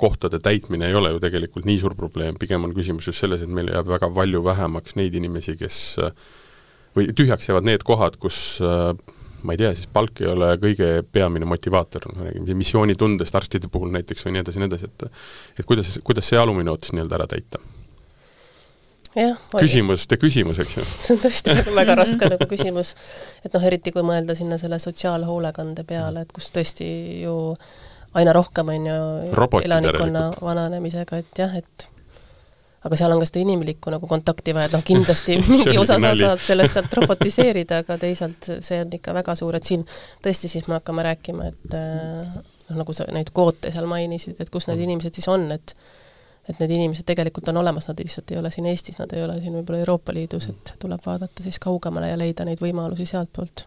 [0.00, 3.52] kohtade täitmine ei ole ju tegelikult nii suur probleem, pigem on küsimus just selles, et
[3.52, 5.80] meil jääb väga palju vähemaks neid inimesi, kes
[6.96, 8.60] või tühjaks jäävad need kohad, kus
[9.44, 13.92] ma ei tea, siis palk ei ole kõige peamine motivaator, me räägime missioonitundest arstide puhul
[13.94, 15.06] näiteks või nii edasi, nii edasi, et
[15.60, 17.62] et kuidas, kuidas see alumine ots nii-öelda ära täita
[19.58, 20.84] küsimuste küsimus, eks ju.
[20.86, 22.94] see on tõesti väga raske nagu küsimus.
[23.44, 26.86] et noh, eriti kui mõelda sinna selle sotsiaalhoolekande peale, et kus tõesti
[27.24, 27.34] ju
[28.18, 28.98] aina rohkem on ju
[29.64, 31.88] elanikkonna vananemisega, et jah, et
[32.84, 36.12] aga seal on ka seda inimlikku nagu kontakti vaja, et noh, kindlasti mingi osa sa
[36.18, 39.84] saad sellest sealt robotiseerida, aga teisalt see on ikka väga suur, et siin
[40.24, 44.70] tõesti siis me hakkame rääkima, et noh, nagu sa neid kvoote seal mainisid, et kus
[44.70, 45.76] need inimesed siis on, et
[46.48, 49.36] et need inimesed tegelikult on olemas, nad lihtsalt ei ole siin Eestis, nad ei ole
[49.42, 53.66] siin võib-olla Euroopa Liidus, et tuleb vaadata siis kaugemale ja leida neid võimalusi sealtpoolt.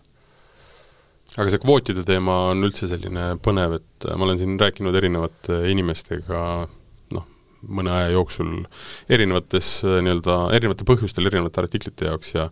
[1.38, 6.43] Aga see kvootide teema on üldse selline põnev, et ma olen siin rääkinud erinevate inimestega
[7.72, 8.52] mõne aja jooksul
[9.12, 12.48] erinevates nii-öelda, erinevatel põhjustel erinevate artiklite jaoks ja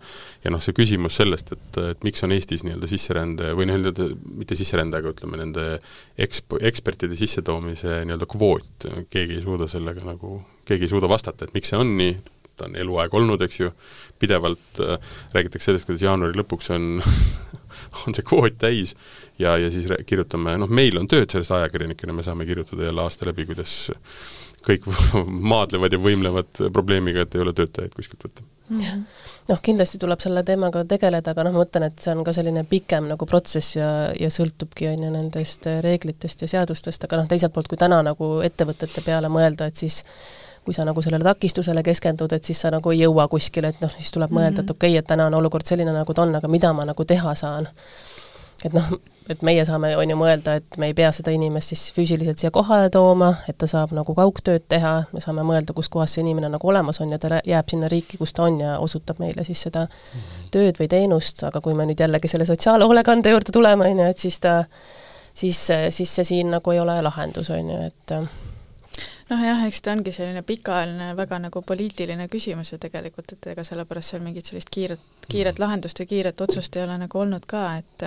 [0.46, 4.08] ja noh, see küsimus sellest, et, et miks on Eestis nii-öelda sisserände või nii-öelda
[4.40, 5.66] mitte sisserände, aga ütleme, nende
[6.22, 11.58] eksp-, ekspertide sissetoomise nii-öelda kvoot, keegi ei suuda sellega nagu, keegi ei suuda vastata, et
[11.58, 12.16] miks see on nii,
[12.62, 13.74] ta on eluaeg olnud, eks ju,
[14.22, 17.02] pidevalt äh, räägitakse sellest, kuidas jaanuari lõpuks on
[18.06, 18.96] on see kvoot täis
[19.40, 23.28] ja, ja siis kirjutame, noh, meil on tööd sellest ajakirjanikena, me saame kirjutada jälle aasta
[23.30, 23.76] läbi, kuidas
[24.66, 24.88] kõik
[25.54, 28.46] maadlevad ja võimlevad probleemiga, et ei ole töötajaid kuskilt võtta.
[29.50, 32.64] noh, kindlasti tuleb selle teemaga tegeleda, aga noh, ma mõtlen, et see on ka selline
[32.70, 37.56] pikem nagu protsess ja, ja sõltubki, on ju, nendest reeglitest ja seadustest, aga noh, teiselt
[37.56, 40.04] poolt, kui täna nagu ettevõtete peale mõelda, et siis
[40.66, 43.92] kui sa nagu sellele takistusele keskendud, et siis sa nagu ei jõua kuskile, et noh,
[43.98, 44.78] siis tuleb mõelda, et mhm.
[44.78, 47.36] okei okay,, et täna on olukord selline, nagu ta on, aga mida ma nagu teha
[47.36, 47.70] saan.
[48.66, 48.92] et noh,
[49.30, 52.52] et meie saame, on ju, mõelda, et me ei pea seda inimest siis füüsiliselt siia
[52.54, 56.50] kohale tooma, et ta saab nagu kaugtööd teha, me saame mõelda, kus kohas see inimene
[56.52, 59.62] nagu olemas on ja ta jääb sinna riiki, kus ta on ja osutab meile siis
[59.68, 59.88] seda
[60.54, 64.26] tööd või teenust, aga kui me nüüd jällegi selle sotsiaalhoolekande juurde tuleme, on ju, et
[64.26, 64.62] siis ta,
[65.34, 68.18] siis, siis see siin nagu ei ole lahendus, on ju, et
[69.32, 73.64] noh jah, eks ta ongi selline pikaajaline väga nagu poliitiline küsimus ju tegelikult, et ega
[73.64, 77.64] sellepärast seal mingit sellist kiiret, kiiret lahendust või kiiret otsust ei ole nagu olnud ka,
[77.80, 78.06] et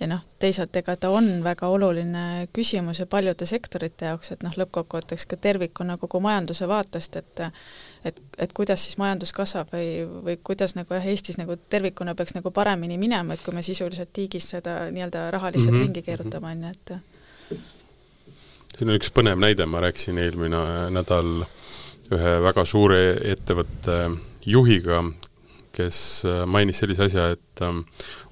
[0.00, 4.54] ja noh, teisalt ega ta on väga oluline küsimus ja paljude sektorite jaoks, et noh,
[4.62, 7.44] lõppkokkuvõtteks ka tervikuna kogu majanduse vaatest, et
[8.04, 12.36] et, et kuidas siis majandus kasvab või, või kuidas nagu jah, Eestis nagu tervikuna peaks
[12.36, 15.86] nagu paremini minema, et kui me sisuliselt tiigis seda nii-öelda raha lihtsalt mm -hmm.
[15.86, 17.13] ringi keerutame, on ju, et
[18.78, 20.60] siin on üks põnev näide, ma rääkisin eelmine
[20.94, 21.44] nädal
[22.14, 23.00] ühe väga suure
[23.32, 23.98] ettevõtte
[24.46, 25.00] juhiga,
[25.74, 27.84] kes äh, mainis sellise asja, et ähm,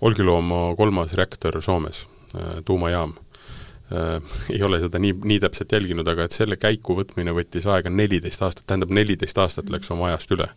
[0.05, 2.05] Olkiluomo kolmas reaktor Soomes,
[2.37, 3.15] äh, tuumajaam,
[3.95, 4.19] äh,
[4.55, 8.43] ei ole seda nii, nii täpselt jälginud, aga et selle käiku võtmine võttis aega neliteist
[8.43, 10.51] aastat, tähendab neliteist aastat läks oma ajast üle.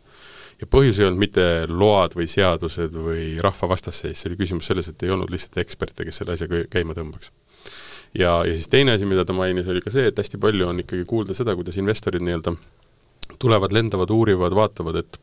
[0.61, 4.87] ja põhjus ei olnud mitte load või seadused või rahva vastasseis, see oli küsimus selles,
[4.87, 7.33] et ei olnud lihtsalt eksperte, kes selle asja käima tõmbaks
[8.19, 10.81] ja, ja siis teine asi, mida ta mainis, oli ka see, et hästi palju on
[10.83, 12.55] ikkagi kuulda seda, kuidas investorid nii-öelda
[13.41, 15.19] tulevad, lendavad, uurivad, vaatavad, et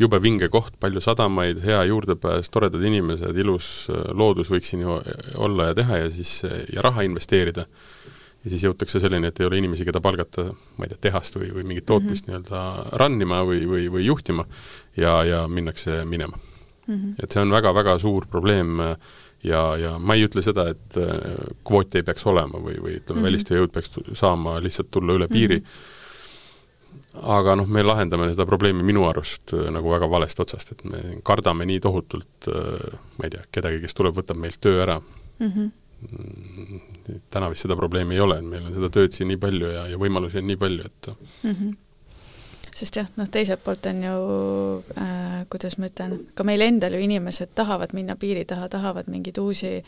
[0.00, 5.00] jube vinge koht, palju sadamaid, hea juurdepääs, toredad inimesed, ilus äh, loodus võiks siin ju
[5.40, 7.66] olla ja teha ja siis, ja raha investeerida.
[8.44, 10.46] ja siis jõutakse selleni, et ei ole inimesi, keda palgata,
[10.78, 12.46] ma ei tea, tehast või, või mingit tootmist mm -hmm.
[12.48, 14.46] nii-öelda runnima või, või, või juhtima
[14.96, 16.38] ja, ja minnakse minema
[16.86, 16.94] mm.
[16.94, 17.14] -hmm.
[17.22, 18.96] et see on väga-väga suur probleem äh,
[19.44, 23.00] ja, ja ma ei ütle seda, et äh, kvooti ei peaks olema või, või ütleme
[23.00, 27.24] mm -hmm., välistööjõud peaks saama lihtsalt tulla üle piiri mm, -hmm.
[27.36, 31.02] aga noh, me lahendame seda probleemi minu arust äh, nagu väga valest otsast, et me
[31.24, 35.50] kardame nii tohutult, äh, ma ei tea, kedagi, kes tuleb, võtab meilt töö ära mhm.
[35.50, 35.70] mm.
[36.00, 37.20] -hmm.
[37.30, 39.96] täna vist seda probleemi ei ole, meil on seda tööd siin nii palju ja, ja
[39.98, 41.78] võimalusi on nii palju, et mm -hmm
[42.76, 44.16] sest jah, noh teiselt poolt on ju
[45.00, 49.38] äh,, kuidas ma ütlen, ka meil endal ju inimesed tahavad minna piiri taha, tahavad mingeid
[49.42, 49.78] uusi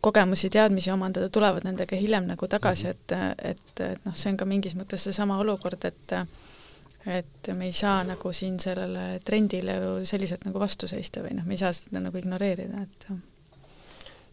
[0.00, 2.92] kogemusi, teadmisi omandada, tulevad nendega hiljem nagu tagasi, mhm.
[2.92, 6.20] et, et, et noh, see on ka mingis mõttes seesama olukord, et
[7.08, 11.46] et me ei saa nagu siin sellele trendile ju selliselt nagu vastu seista või noh,
[11.46, 13.06] me ei saa seda nagu ignoreerida, et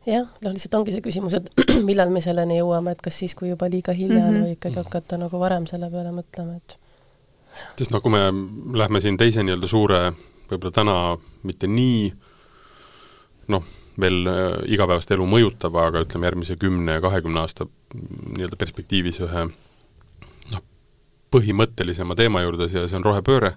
[0.09, 1.47] jah, noh lihtsalt ongi see küsimus, et
[1.89, 4.47] millal me selleni jõuame, et kas siis, kui juba liiga hilja on mm -hmm.
[4.47, 6.77] või ikkagi hakata nagu varem selle peale mõtlema, et
[7.77, 8.27] sest noh, kui me
[8.77, 10.01] lähme siin teise nii-öelda suure,
[10.49, 10.95] võib-olla täna
[11.43, 12.13] mitte nii
[13.53, 13.63] noh,
[14.01, 19.45] veel äh, igapäevast elu mõjutava, aga ütleme, järgmise kümne, kahekümne aasta nii-öelda perspektiivis ühe
[20.51, 20.65] noh,
[21.33, 23.55] põhimõttelisema teema juurde, see, see on rohepööre,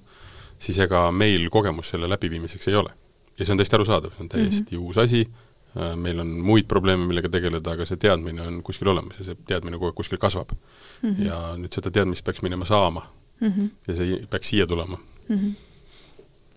[0.63, 2.95] siis ega meil kogemust selle läbiviimiseks ei ole.
[3.39, 4.87] ja see on täiesti arusaadav, see on täiesti mm -hmm.
[4.87, 5.29] uus asi,
[5.77, 9.37] äh, meil on muid probleeme, millega tegeleda, aga see teadmine on kuskil olemas ja see
[9.47, 11.11] teadmine kogu aeg kuskil kasvab mm.
[11.11, 11.25] -hmm.
[11.27, 13.07] ja nüüd seda teadmist peaks minema saama
[13.41, 13.49] mm.
[13.49, 13.71] -hmm.
[13.89, 14.99] ja see peaks siia tulema
[15.29, 15.37] mm.
[15.37, 15.53] -hmm.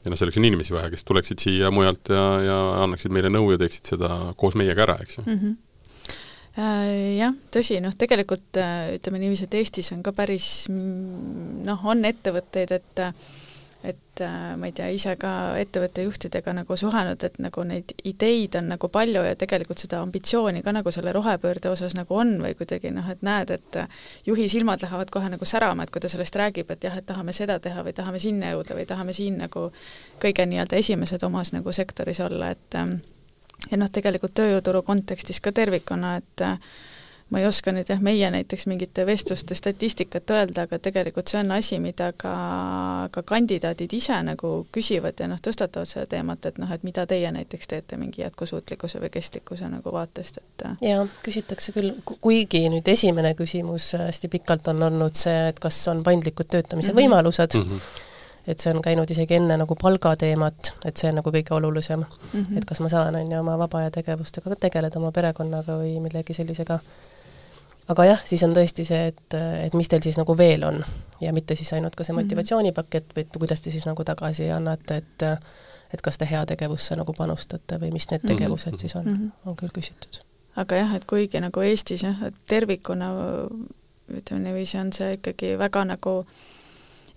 [0.04, 3.52] ja noh, selleks on inimesi vaja, kes tuleksid siia mujalt ja, ja annaksid meile nõu
[3.52, 5.38] ja teeksid seda koos meiega ära, eks ju mm.
[5.38, 5.60] -hmm
[7.16, 12.74] jah, tõsi, noh tegelikult ütleme niiviisi, et Eestis on ka päris mm, noh, on ettevõtteid,
[12.76, 13.02] et
[13.84, 18.56] et äh, ma ei tea, ise ka ettevõtte juhtidega nagu suhelnud, et nagu neid ideid
[18.60, 22.54] on nagu palju ja tegelikult seda ambitsiooni ka nagu selle rohepöörde osas nagu on või
[22.60, 23.80] kuidagi noh, et näed, et
[24.28, 27.34] juhi silmad lähevad kohe nagu särama, et kui ta sellest räägib, et jah, et tahame
[27.34, 29.70] seda teha või tahame sinna jõuda või tahame siin nagu
[30.22, 32.80] kõige nii-öelda esimesed omas nagu sektoris olla, et
[33.72, 36.46] ja noh, tegelikult tööjõuturu kontekstis ka tervikuna, et
[37.32, 41.54] ma ei oska nüüd jah, meie näiteks mingite vestluste statistikat öelda, aga tegelikult see on
[41.56, 42.34] asi, mida ka,
[43.12, 47.32] ka kandidaadid ise nagu küsivad ja noh, tõstatavad seda teemat, et noh, et mida teie
[47.32, 53.34] näiteks teete mingi jätkusuutlikkuse või kestlikkuse nagu vaatest, et jaa, küsitakse küll, kuigi nüüd esimene
[53.40, 57.04] küsimus hästi pikalt on olnud see, et kas on paindlikud töötamise mm -hmm.
[57.04, 58.08] võimalused mm, -hmm
[58.48, 62.44] et see on käinud isegi enne nagu palgateemat, et see on nagu kõige olulisem mm.
[62.44, 62.58] -hmm.
[62.58, 66.34] et kas ma saan, on ju, oma vaba aja tegevustega tegeleda oma perekonnaga või millegi
[66.34, 66.80] sellisega
[67.92, 70.80] aga jah, siis on tõesti see, et, et mis teil siis nagu veel on
[71.22, 72.26] ja mitte siis ainult ka see mhm.
[72.26, 75.28] motivatsioonipakett, vaid kuidas te siis nagu tagasi annate, et
[75.92, 78.32] et kas te heategevusse nagu panustate või mis need mhm.
[78.34, 79.32] tegevused siis on -hmm.
[79.46, 80.24] on küll küsitud.
[80.56, 83.12] aga jah, et kuigi nagu Eestis jah, et tervikuna
[84.12, 86.61] ütleme niiviisi, on see ikkagi väga nagu äh,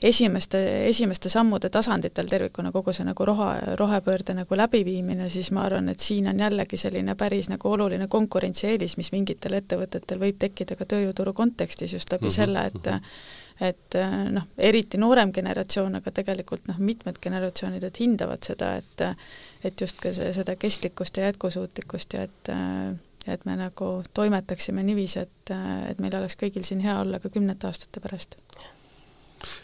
[0.05, 3.49] esimeste, esimeste sammude tasanditel tervikuna kogu see nagu roha,
[3.81, 8.99] rohepöörde nagu läbiviimine, siis ma arvan, et siin on jällegi selline päris nagu oluline konkurentsieelis,
[9.01, 12.37] mis mingitel ettevõtetel võib tekkida ka tööjõuturu kontekstis just läbi mm -hmm.
[12.37, 13.01] selle, et mhm.
[13.61, 13.97] et
[14.35, 19.09] noh, eriti noorem generatsioon, aga tegelikult noh, mitmed generatsioonid, et hindavad seda, et
[19.65, 22.51] et just ka see, seda kestlikkust ja jätkusuutlikkust ja et
[23.27, 25.51] et me nagu toimetaksime niiviisi, et,
[25.91, 28.37] et meil oleks kõigil siin hea olla ka kümnete aastate pärast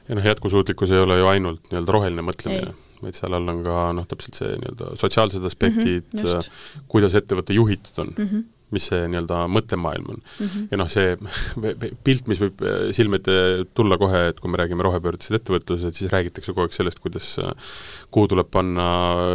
[0.08, 3.82] ja noh, jätkusuutlikkus ei ole ju ainult nii-öelda roheline mõtlemine, vaid seal all on ka
[3.96, 8.86] noh, täpselt see nii-öelda sotsiaalsed aspektid mm, -hmm, kuidas ettevõte juhitud on mm, -hmm mis
[8.90, 10.46] see nii-öelda mõttemaailm on mm.
[10.46, 10.68] -hmm.
[10.70, 11.16] ja noh, see
[12.06, 13.34] pilt, mis võib äh, silme ette
[13.74, 17.74] tulla kohe, et kui me räägime rohepöördest ettevõtlused, siis räägitakse kogu aeg sellest, kuidas äh,
[18.14, 18.86] kuhu tuleb panna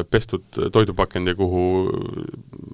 [0.10, 1.65] pestud toidupakend ja kuhu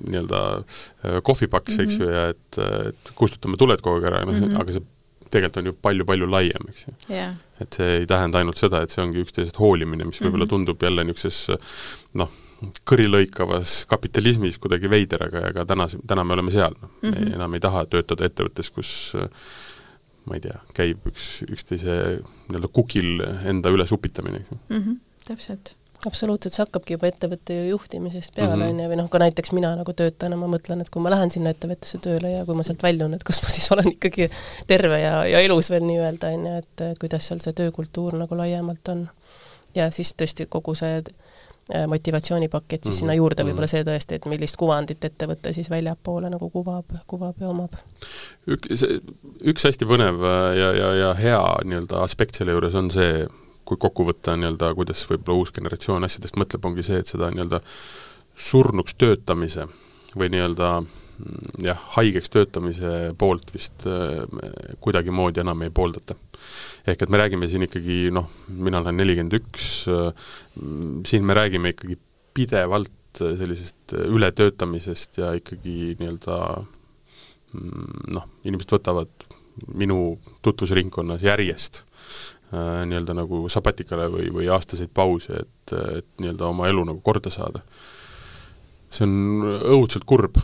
[0.08, 1.84] nii-öelda kohvipaks mm, -hmm.
[1.84, 4.86] eks ju, ja et, et kustutame tuled kogu aeg ära, noh mm -hmm., aga see
[5.32, 7.36] tegelikult on ju palju-palju laiem, eks ju yeah..
[7.64, 10.54] Et see ei tähenda ainult seda, et see ongi üksteisest hoolimine, mis võib-olla mhm.
[10.54, 11.60] tundub jälle niisuguses
[12.20, 12.32] noh,
[12.86, 17.58] kõrilõikavas kapitalismis kuidagi veider, aga ega täna, täna me oleme seal, noh mm -hmm., enam
[17.58, 18.94] ei taha töötada ettevõttes, kus
[20.30, 24.82] ma ei tea, käib üks, üksteise nii-öelda kukil enda üles upitamine mm.
[24.82, 25.76] -hmm, täpselt
[26.08, 28.72] absoluutselt, see hakkabki juba ettevõtte juhtimisest peale, mhm.
[28.72, 31.34] on ju, või noh, ka näiteks mina nagu töötajana, ma mõtlen, et kui ma lähen
[31.34, 34.30] sinna ettevõttesse tööle ja kui ma sealt väljun, et kas ma siis olen ikkagi
[34.70, 38.94] terve ja, ja elus veel nii-öelda, on ju, et, kuidas seal see töökultuur nagu laiemalt
[38.94, 39.08] on.
[39.76, 43.00] ja siis tõesti kogu see äh, motivatsioonipakett siis mm -hmm.
[43.00, 43.76] sinna juurde, võib-olla mhm.
[43.76, 47.78] see tõesti, et millist kuvandit ettevõte siis väljapoole nagu kuvab, kuvab ja omab.
[48.48, 48.84] üks,
[49.42, 50.26] üks hästi põnev
[50.58, 53.28] ja, ja, ja hea nii-öelda aspekt selle juures on see,
[53.66, 57.62] kui kokku võtta nii-öelda, kuidas võib-olla uus generatsioon asjadest mõtleb, ongi see, et seda nii-öelda
[58.42, 59.68] surnuks töötamise
[60.18, 64.24] või nii-öelda mm, jah, haigeks töötamise poolt vist äh,
[64.84, 66.18] kuidagimoodi enam ei pooldata.
[66.88, 70.10] ehk et me räägime siin ikkagi noh, mina olen nelikümmend üks, äh,
[71.08, 72.00] siin me räägime ikkagi
[72.34, 76.38] pidevalt sellisest ületöötamisest ja ikkagi nii-öelda
[77.54, 79.30] mm, noh, inimesed võtavad
[79.76, 81.91] minu tutvusringkonnas järjest äh,
[82.52, 87.62] nii-öelda nagu sabatikale või, või aastaseid pause, et, et nii-öelda oma elu nagu korda saada.
[88.92, 89.46] see on
[89.78, 90.36] õudselt kurb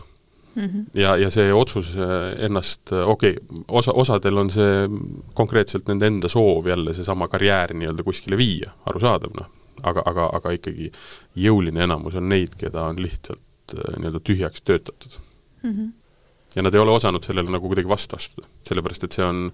[0.58, 0.68] mm.
[0.68, 0.84] -hmm.
[0.94, 4.88] ja, ja see otsus äh, ennast, äh, okei okay,, osa, osadel on see
[5.34, 9.50] konkreetselt nende enda soov jälle seesama karjäär nii-öelda kuskile viia, arusaadav noh,
[9.82, 10.90] aga, aga, aga ikkagi
[11.36, 15.20] jõuline enamus on neid, keda on lihtsalt äh, nii-öelda tühjaks töötatud
[15.62, 15.72] mm.
[15.72, 15.94] -hmm
[16.56, 19.50] ja nad ei ole osanud sellele nagu kuidagi vastu astuda, sellepärast et see on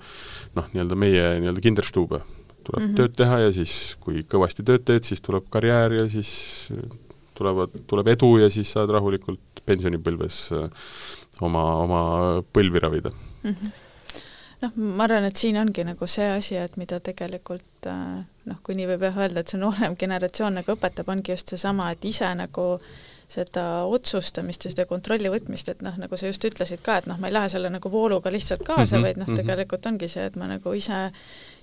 [0.54, 2.20] noh, nii-öelda meie nii-öelda kinderstube,
[2.64, 2.96] tuleb mm -hmm.
[2.96, 6.68] tööd teha ja siis, kui kõvasti tööd teed, siis tuleb karjäär ja siis
[7.34, 10.68] tulevad, tuleb edu ja siis saad rahulikult pensionipõlves äh,
[11.40, 12.04] oma, oma
[12.52, 13.50] põlvi ravida mm.
[13.50, 13.72] -hmm
[14.64, 18.76] noh, ma arvan, et siin ongi nagu see asi, et mida tegelikult äh, noh, kui
[18.78, 22.30] nii võib jah öelda, et see noorem generatsioon nagu õpetab, ongi just seesama, et ise
[22.38, 22.68] nagu
[23.34, 27.18] seda otsustamist ja seda kontrolli võtmist, et noh, nagu sa just ütlesid ka, et noh,
[27.20, 29.40] ma ei lähe selle nagu vooluga lihtsalt kaasa mm, -hmm, vaid noh, mhm.
[29.40, 31.00] tegelikult ongi see, et ma nagu ise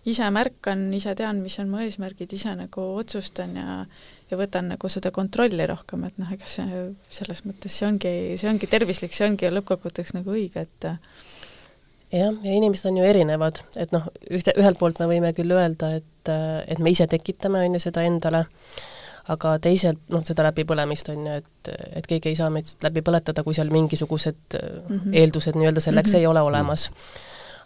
[0.05, 3.85] ise märkan, ise tean, mis on mu eesmärgid, ise nagu otsustan ja
[4.31, 8.49] ja võtan nagu seda kontrolli rohkem, et noh, ega see selles mõttes, see ongi, see
[8.49, 13.91] ongi tervislik, see ongi lõppkokkuvõtteks nagu õige, et jah, ja inimesed on ju erinevad, et
[13.95, 17.83] noh, ühte, ühelt poolt me võime küll öelda, et, et me ise tekitame, on ju,
[17.83, 18.45] seda endale,
[19.31, 23.43] aga teiselt, noh, seda läbipõlemist on ju, et, et keegi ei saa meid läbi põletada,
[23.43, 25.19] kui seal mingisugused mm -hmm.
[25.21, 26.19] eeldused nii-öelda selleks mm -hmm.
[26.19, 26.89] ei ole olemas.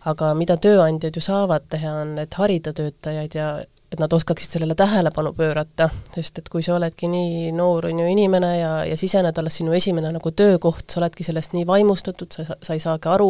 [0.06, 3.50] Aga mida tööandjad ju saavad teha, on, et harida töötajaid ja
[3.96, 8.08] et nad oskaksid sellele tähelepanu pöörata, sest et kui sa oledki nii noor, on ju,
[8.12, 12.58] inimene ja, ja sisened alles sinu esimene nagu töökoht, sa oledki sellest nii vaimustatud, sa,
[12.62, 13.30] sa ei saagi aru,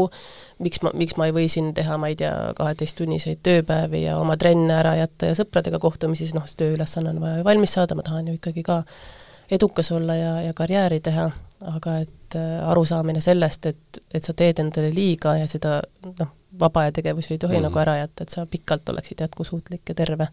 [0.65, 4.39] miks ma, miks ma ei või siin teha, ma ei tea, kaheteisttunniseid tööpäevi ja oma
[4.41, 7.99] trenne ära jätta ja sõpradega kohtumisi, siis noh, see tööülesanne on vaja ju valmis saada,
[7.99, 8.81] ma tahan ju ikkagi ka
[9.51, 11.27] edukas olla ja, ja karjääri teha,
[11.75, 15.81] aga et äh, arusaamine sellest, et, et sa teed endale liiga ja seda
[16.15, 17.63] noh, vaba aja tegevusi ei tohi mm -hmm.
[17.69, 20.27] nagu ära jätta, et sa pikalt oleksid jätkusuutlik ja terve.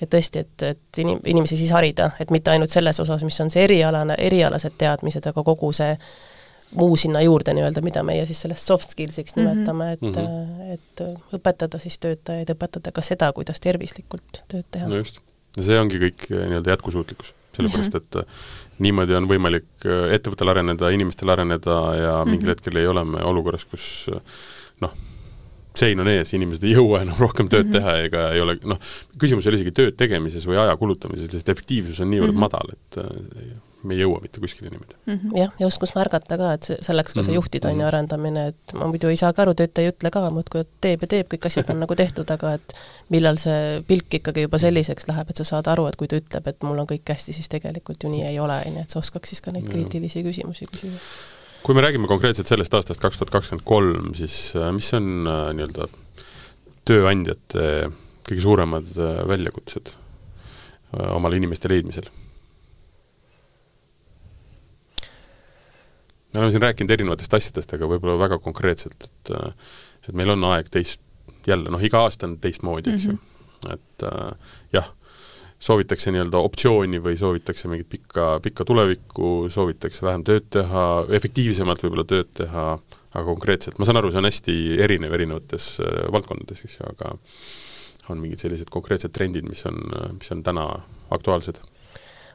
[0.00, 3.50] et tõesti, et, et inim-, inimesi siis harida, et mitte ainult selles osas, mis on
[3.50, 5.96] see erialane, erialased teadmised, aga kogu see
[6.74, 9.46] muu sinna juurde nii-öelda, mida meie siis sellest soft skills'iks mhm.
[9.46, 10.72] nimetame, et mm, -hmm.
[10.72, 11.02] et
[11.36, 14.88] õpetada siis töötajaid, õpetada ka seda, kuidas tervislikult tööd teha.
[14.88, 15.20] no just,
[15.56, 18.40] ja see ongi kõik eh, nii-öelda jätkusuutlikkus sellepärast et eh,
[18.78, 22.48] niimoodi on võimalik ettevõttel areneda, inimestel areneda ja mingil mm -hmm.
[22.48, 24.10] hetkel ei ole me olukorras, kus
[24.80, 24.94] noh,
[25.76, 27.78] sein on ees, inimesed ei jõua enam rohkem tööd mm -hmm.
[27.78, 28.78] teha ega ei ole noh,
[29.18, 32.40] küsimus ei ole isegi tööd tegemises või aja kulutamises, lihtsalt efektiivsus on niivõrd mm -hmm.
[32.40, 35.14] madal, et äh, me ei jõua mitte kuskile niimoodi mm.
[35.14, 35.38] -hmm.
[35.38, 37.34] jah, ja oskus märgata ka, et selleks ka see -hmm.
[37.34, 37.86] juhtitooni mm -hmm.
[37.86, 41.08] arendamine, et ma muidu ei saa ka aru, töötaja ei ütle ka muudkui, teeb ja
[41.08, 42.74] teeb, kõik asjad on nagu tehtud, aga et
[43.08, 46.48] millal see pilk ikkagi juba selliseks läheb, et sa saad aru, et kui ta ütleb,
[46.48, 48.98] et mul on kõik hästi, siis tegelikult ju nii ei ole, on ju, et sa
[48.98, 50.98] oskaks siis ka neid kriitilisi küsimusi küsida
[51.62, 55.50] kui me räägime konkreetselt sellest aastast kaks tuhat kakskümmend kolm, siis äh, mis on äh,
[55.56, 55.88] nii-öelda
[56.88, 57.66] tööandjate
[58.28, 59.94] kõige suuremad äh, väljakutsed
[61.14, 62.08] omale inimeste leidmisel?
[66.30, 69.32] me oleme siin rääkinud erinevatest asjadest, aga võib-olla väga konkreetselt, et
[70.08, 71.02] et meil on aeg teist,
[71.46, 74.92] jälle noh, iga aasta on teistmoodi, eks ju mm -hmm., et äh, jah
[75.60, 80.84] soovitakse nii-öelda optsiooni või soovitakse mingit pikka, pikka tulevikku, soovitakse vähem tööd teha,
[81.16, 82.66] efektiivsemalt võib-olla tööd teha,
[83.10, 87.12] aga konkreetselt, ma saan aru, see on hästi erinev erinevates äh, valdkondades, eks ju, aga
[88.10, 89.78] on mingid sellised konkreetsed trendid, mis on,
[90.16, 90.66] mis on täna
[91.14, 91.60] aktuaalsed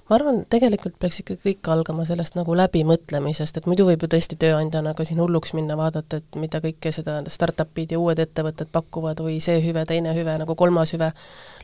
[0.06, 4.38] ma arvan, tegelikult peaks ikka kõik algama sellest nagu läbimõtlemisest, et muidu võib ju tõesti
[4.38, 9.24] tööandjana ka siin hulluks minna, vaadata, et mida kõike seda startup'id ja uued ettevõtted pakuvad,
[9.26, 11.10] oi see hüve, teine hüve, nagu kolmas hüve,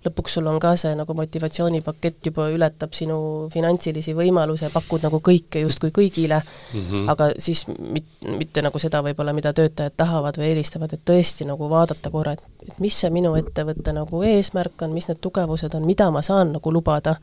[0.08, 3.22] lõpuks sul on ka see nagu motivatsioonipakett juba ületab sinu
[3.54, 6.42] finantsilisi võimalusi, pakud nagu kõike justkui kõigile.
[6.74, 7.08] Mm, -hmm.
[7.14, 11.70] aga siis mit-, mitte nagu seda võib-olla, mida töötajad tahavad või eelistavad, et tõesti nagu
[11.70, 15.86] vaadata korra, et, et mis see minu ettevõtte nagu eesmärk on, mis need tugevused on,
[15.86, 17.20] mida ma saan nagu lubada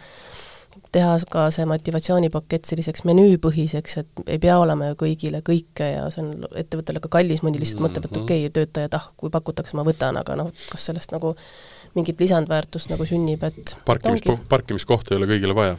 [0.95, 6.25] teha ka see motivatsioonipakett selliseks menüüpõhiseks, et ei pea olema ju kõigile kõike ja see
[6.25, 8.25] on ettevõttele ka kallis, mõni lihtsalt mõtleb, et mhm.
[8.25, 11.35] okei okay,, töötajad, ah, kui pakutakse, ma võtan, aga noh, kas sellest nagu
[11.97, 15.79] mingit lisandväärtust nagu sünnib, et parkimis, parkimiskohta ei ole kõigile vaja?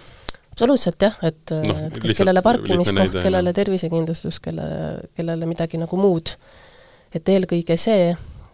[0.60, 4.65] absoluutselt jah, et no, kellele parkimiskoht, kellele tervisekindlustus, kelle,
[5.15, 6.34] kellele midagi nagu muud,
[7.15, 8.10] et eelkõige see,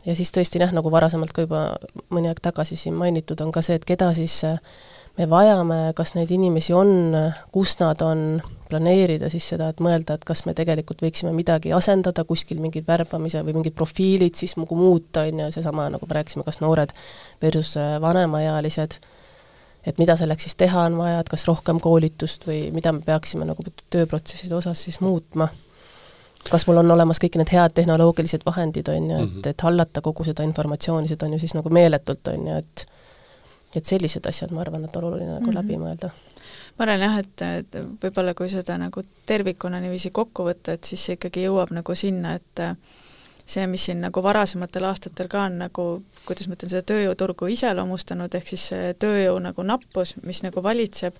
[0.06, 1.64] ja siis tõesti jah, nagu varasemalt ka juba
[2.14, 4.60] mõni aeg tagasi siin mainitud, on ka see, et keda siis äh,
[5.18, 7.16] me vajame, kas neid inimesi on,
[7.54, 12.24] kus nad on, planeerida siis seda, et mõelda, et kas me tegelikult võiksime midagi asendada,
[12.26, 16.46] kuskil mingid värbamise või mingid profiilid siis nagu muuta, on ju, seesama, nagu me rääkisime,
[16.48, 16.94] kas noored
[17.44, 18.98] versus äh, vanemaealised,
[19.86, 23.46] et mida selleks siis teha on vaja, et kas rohkem koolitust või mida me peaksime
[23.46, 25.48] nagu tööprotsesside osas siis muutma
[26.50, 29.48] kas mul on olemas kõik need head tehnoloogilised vahendid, on ju, et, mhm.
[29.50, 32.86] et hallata kogu seda informatsiooni, seda on ju siis nagu meeletult, on ju, et
[33.82, 35.56] et sellised asjad, ma arvan, et on oluline nagu mm -hmm.
[35.60, 36.10] läbi mõelda.
[36.78, 41.06] ma arvan jah, et, et võib-olla kui seda nagu tervikuna niiviisi kokku võtta, et siis
[41.06, 42.64] see ikkagi jõuab nagu sinna, et
[43.46, 45.86] see, mis siin nagu varasematel aastatel ka on nagu,
[46.26, 51.20] kuidas ma ütlen, seda tööjõuturgu iseloomustanud, ehk siis see tööjõu nagu nappus, mis nagu valitseb,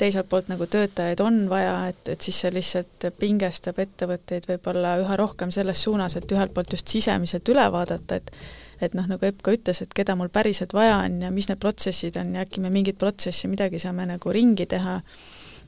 [0.00, 5.18] teiselt poolt nagu töötajaid on vaja, et, et siis see lihtsalt pingestab ettevõtteid võib-olla üha
[5.20, 8.32] rohkem selles suunas, et ühelt poolt just sisemiselt üle vaadata, et
[8.80, 11.60] et noh, nagu Epp ka ütles, et keda mul päriselt vaja on ja mis need
[11.62, 14.98] protsessid on ja äkki me mingit protsessi, midagi saame nagu ringi teha,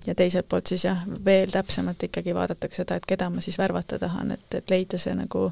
[0.06, 3.98] ja teiselt poolt siis jah, veel täpsemalt ikkagi vaadatakse seda, et keda ma siis värvata
[4.00, 5.50] tahan, et, et leida see nagu,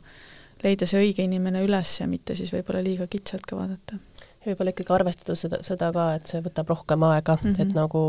[0.64, 4.00] leida see õige inimene üles ja mitte siis võib-olla liiga kitsalt ka vaadata
[4.48, 7.60] võib-olla ikkagi arvestada seda, seda ka, et see võtab rohkem aega mm, -hmm.
[7.62, 7.76] et Mhm.
[7.76, 8.02] nagu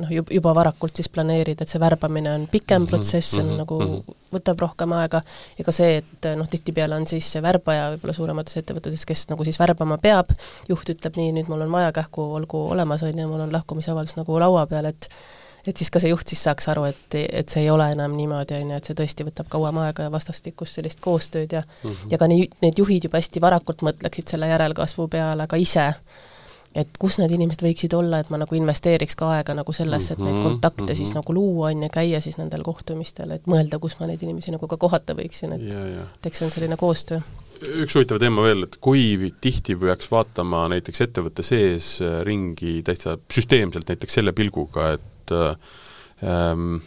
[0.00, 3.58] noh, juba varakult siis planeerida, et see värbamine on pikem Mhm, protsess, see on mhm,
[3.64, 4.18] nagu mhm.
[4.34, 5.22] võtab rohkem aega
[5.58, 9.44] ja ka see, et noh, tihtipeale on siis see värbaja võib-olla suuremates ettevõtetes, kes nagu
[9.44, 10.30] siis värbama peab,
[10.68, 14.16] juht ütleb nii, nüüd mul on vaja kähku, olgu olemas, on ju, mul on lahkumisavaldus
[14.16, 15.08] nagu laua peal, et
[15.66, 18.56] et siis ka see juht siis saaks aru, et, et see ei ole enam niimoodi,
[18.60, 21.62] on ju, et see tõesti võtab kauem aega ja vastastikust sellist koostööd ja
[22.10, 25.90] ja ka nii, need juhid juba hästi varakult mõtleksid selle järelkasvu peale ka ise,
[26.78, 30.22] et kus need inimesed võiksid olla, et ma nagu investeeriks ka aega nagu sellesse, et
[30.22, 31.18] neid Mhm, kontakte siis mhm.
[31.18, 34.68] nagu luua, on ju, käia siis nendel kohtumistel, et mõelda, kus ma neid inimesi nagu
[34.70, 37.20] ka kohata võiksin, et ja, ja et eks see on selline koostöö.
[37.60, 43.90] üks huvitav teema veel, et kui tihti peaks vaatama näiteks ettevõtte sees ringi täitsa süsteemselt
[43.90, 45.76] näiteks selle pilguga, et äh,
[46.24, 46.80] ähm,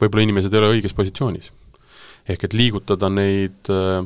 [0.00, 1.52] võib-olla inimesed ei ole õiges positsioonis.
[2.28, 4.04] ehk et liigutada neid äh,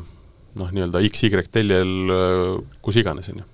[0.57, 2.49] noh, nii-öelda XY teljel äh,
[2.83, 3.47] kus iganes, on ju.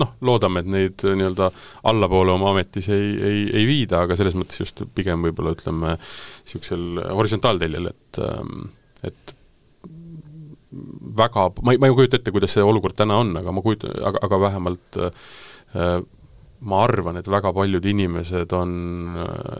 [0.00, 1.50] noh, loodame, et neid nii-öelda
[1.90, 5.96] allapoole oma ametis ei, ei, ei viida, aga selles mõttes just pigem võib-olla ütleme,
[6.44, 8.70] niisugusel horisontaalteljel, et ähm,
[9.04, 9.34] et
[11.16, 13.94] väga, ma ei, ma ei kujuta ette, kuidas see olukord täna on, aga ma kujutan,
[14.06, 16.02] aga, aga vähemalt äh,
[16.60, 18.72] ma arvan, et väga paljud inimesed on,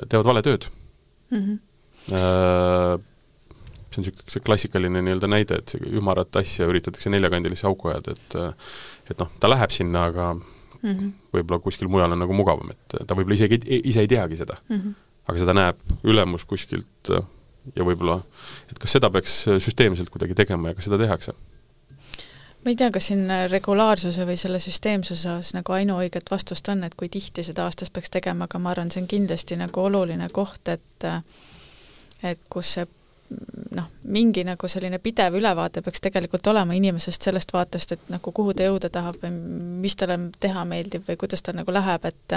[0.09, 0.67] teevad vale tööd
[1.31, 1.39] mm.
[1.39, 1.59] -hmm.
[2.13, 3.01] äh,
[3.91, 8.13] see on niisugune see klassikaline nii-öelda näide, et see ümarat asja üritatakse neljakandilisse auku ajada,
[8.13, 8.39] et
[9.11, 10.35] et noh, ta läheb sinna, aga
[10.81, 11.09] Mm -hmm.
[11.35, 14.57] võib-olla kuskil mujal on nagu mugavam, et ta võib-olla isegi ei- ise ei teagi seda.
[14.69, 14.95] Mm -hmm.
[15.29, 17.21] aga seda näeb ülemus kuskilt äh,
[17.77, 18.23] ja võib-olla,
[18.71, 21.35] et kas seda peaks süsteemselt kuidagi tegema ja kas seda tehakse?
[22.65, 26.95] Ma ei tea, kas siin regulaarsuse või selle süsteemsuse osas nagu ainuõiget vastust on, et
[26.95, 30.69] kui tihti seda aastas peaks tegema, aga ma arvan, see on kindlasti nagu oluline koht,
[30.69, 31.09] et
[32.23, 32.87] et kus see
[33.77, 38.55] noh, mingi nagu selline pidev ülevaade peaks tegelikult olema inimesest sellest vaatest, et nagu kuhu
[38.55, 39.33] ta jõuda tahab või
[39.85, 42.37] mis talle teha meeldib või kuidas tal nagu läheb, et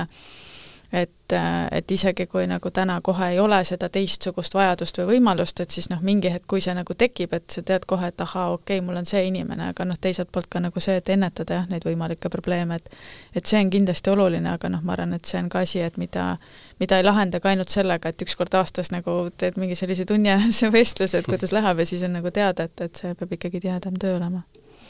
[0.93, 1.33] et,
[1.71, 5.89] et isegi kui nagu täna kohe ei ole seda teistsugust vajadust või võimalust, et siis
[5.89, 8.85] noh, mingi hetk, kui see nagu tekib, et sa tead kohe, et ahaa, okei okay,,
[8.85, 11.87] mul on see inimene, aga noh, teiselt poolt ka nagu see, et ennetada jah, neid
[11.87, 12.93] võimalikke probleeme, et
[13.33, 15.97] et see on kindlasti oluline, aga noh, ma arvan, et see on ka asi, et
[15.97, 16.37] mida
[16.79, 20.69] mida ei lahenda ka ainult sellega, et üks kord aastas nagu teed mingi sellise tunniajase
[20.77, 23.97] vestluse, et kuidas läheb ja siis on nagu teada, et, et see peab ikkagi tihedam
[23.97, 24.45] töö olema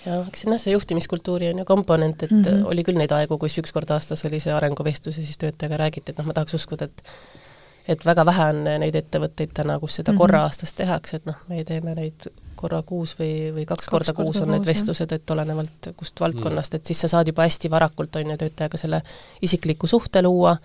[0.05, 2.65] jah, eks jah, see juhtimiskultuuri on ju komponent, et mm -hmm.
[2.71, 6.11] oli küll neid aegu, kus üks kord aastas oli see arenguvestlus ja siis töötajaga räägiti,
[6.11, 7.03] et noh, ma tahaks uskuda, et
[7.87, 10.19] et väga vähe on neid ettevõtteid täna, kus seda mm -hmm.
[10.19, 12.27] korra aastas tehakse, et noh, meie teeme neid
[12.63, 16.77] korra kuus või, või kaks, kaks korda kuus on need vestlused, et olenevalt kust valdkonnast,
[16.79, 19.01] et siis sa saad juba hästi varakult, on ju, töötajaga selle
[19.45, 20.55] isikliku suhte luua,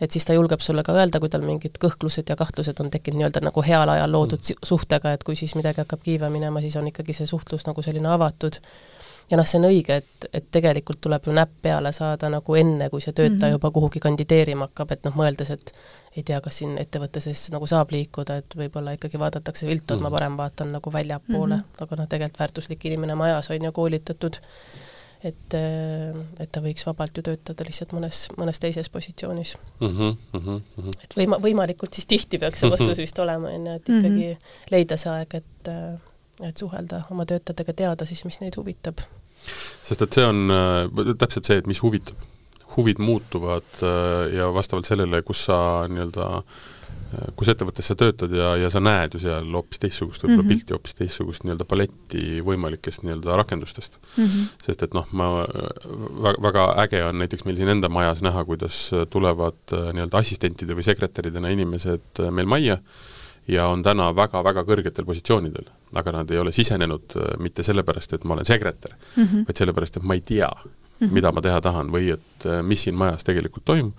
[0.00, 3.22] et siis ta julgeb sulle ka öelda, kui tal mingid kõhklused ja kahtlused on tekkinud
[3.22, 4.68] nii-öelda nagu heal ajal loodud mm.
[4.70, 8.10] suhtega, et kui siis midagi hakkab kiiva minema, siis on ikkagi see suhtlus nagu selline
[8.14, 8.60] avatud
[9.30, 12.88] ja noh, see on õige, et, et tegelikult tuleb ju näpp peale saada nagu enne,
[12.92, 13.56] kui see töötaja mm -hmm.
[13.58, 15.72] juba kuhugi kandideerima hakkab, et noh, mõeldes, et
[16.16, 20.00] ei tea, kas siin ettevõtte sees nagu saab liikuda, et võib-olla ikkagi vaadatakse viltu, et
[20.00, 21.82] ma parem vaatan nagu väljapoole mm, -hmm.
[21.84, 24.40] aga noh, tegelikult väärtuslik inimene majas on ju koolitatud,
[25.24, 25.54] et,
[26.40, 29.88] et ta võiks vabalt ju töötada lihtsalt mõnes, mõnes teises positsioonis mm.
[29.88, 30.90] -hmm, mm -hmm.
[31.04, 34.32] et võima-, võimalikult siis tihti peaks see vastus vist olema, on ju, et ikkagi mm
[34.32, 34.70] -hmm.
[34.70, 35.72] leida see aeg, et
[36.40, 39.00] et suhelda oma töötajatega, teada siis, mis neid huvitab
[39.82, 42.26] sest et see on äh, täpselt see, et mis huvitab.
[42.78, 45.56] huvid muutuvad äh, ja vastavalt sellele, kus sa
[45.90, 46.66] nii-öelda äh,
[47.34, 50.60] kus ettevõttes sa töötad ja, ja sa näed ju seal hoopis teistsugust võib-olla mm -hmm.
[50.60, 54.24] pilti, hoopis teistsugust nii-öelda paletti võimalikest nii-öelda rakendustest mm.
[54.24, 54.48] -hmm.
[54.66, 55.28] sest et noh, ma,
[56.26, 60.84] väga, väga äge on näiteks meil siin enda majas näha, kuidas tulevad nii-öelda assistentide või
[60.84, 62.78] sekretäridena inimesed meil majja,
[63.48, 68.36] ja on täna väga-väga kõrgetel positsioonidel, aga nad ei ole sisenenud mitte sellepärast, et ma
[68.36, 69.46] olen sekretär mm, -hmm.
[69.48, 70.70] vaid sellepärast, et ma ei tea mm,
[71.00, 71.12] -hmm.
[71.12, 73.94] mida ma teha tahan või et mis siin majas tegelikult toimub,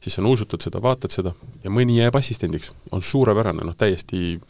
[0.00, 1.32] siis on usutud seda, vaatad seda
[1.64, 4.40] ja mõni jääb assistendiks, on suurepärane, noh täiesti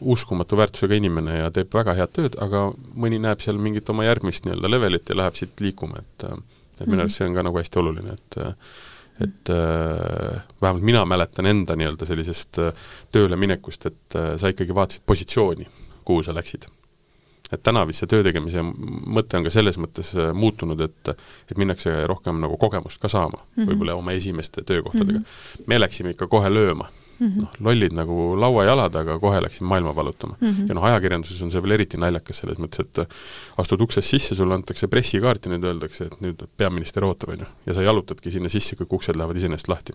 [0.00, 4.46] uskumatu väärtusega inimene ja teeb väga head tööd, aga mõni näeb seal mingit oma järgmist
[4.46, 6.26] nii-öelda levelit ja läheb siit liikuma, et
[6.80, 8.38] et minu arust see on ka nagu hästi oluline, et
[9.20, 14.74] et äh, vähemalt mina mäletan enda nii-öelda sellisest äh, tööle minekust, et äh, sa ikkagi
[14.76, 15.66] vaatasid positsiooni,
[16.04, 16.68] kuhu sa läksid.
[17.50, 21.08] et täna vist see töö tegemise mõte on ka selles mõttes muutunud, et
[21.50, 23.70] et minnakse rohkem nagu kogemust ka saama mm -hmm.
[23.70, 25.24] võib-olla oma esimeste töökohtadega mm.
[25.24, 25.64] -hmm.
[25.66, 26.86] me läksime ikka kohe lööma
[27.20, 27.40] Mm -hmm.
[27.42, 30.48] noh, lollid nagu lauajalad, aga kohe läksin maailma valutama mm.
[30.48, 30.68] -hmm.
[30.68, 33.00] ja noh, ajakirjanduses on see veel eriti naljakas selles mõttes, et
[33.60, 37.50] astud uksest sisse, sulle antakse pressikaart ja nüüd öeldakse, et nüüd peaminister ootab, on ju.
[37.66, 39.92] ja sa jalutadki sinna sisse, kõik uksed lähevad iseenesest lahti.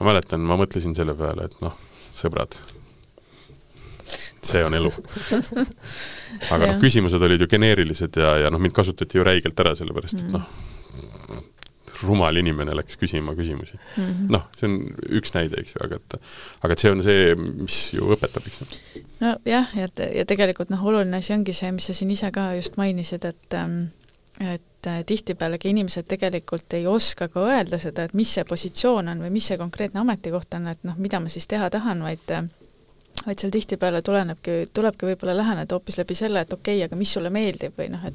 [0.00, 1.76] ma mäletan, ma mõtlesin selle peale, et noh,
[2.14, 2.56] sõbrad,
[4.42, 4.92] see on elu.
[6.54, 10.24] aga noh, küsimused olid ju geneerilised ja, ja noh, mind kasutati ju räigelt ära, sellepärast
[10.24, 10.48] et noh,
[12.02, 14.30] rumal inimene läks küsima küsimusi mm -hmm.
[14.34, 14.78] noh, see on
[15.20, 16.18] üks näide, eks ju, aga et
[16.62, 19.04] aga et see on see, mis ju õpetab, eks ju.
[19.20, 22.76] nojah, ja, ja tegelikult noh, oluline asi ongi see, mis sa siin ise ka just
[22.76, 23.80] mainisid, et ähm,
[24.40, 29.24] et äh, tihtipealegi inimesed tegelikult ei oska ka öelda seda, et mis see positsioon on
[29.24, 32.44] või mis see konkreetne ametikoht on, et noh, mida ma siis teha tahan, vaid äh,
[33.26, 37.12] vaid seal tihtipeale tulenebki, tulebki võib-olla läheneda hoopis läbi selle, et okei okay,, aga mis
[37.12, 38.14] sulle meeldib või noh, et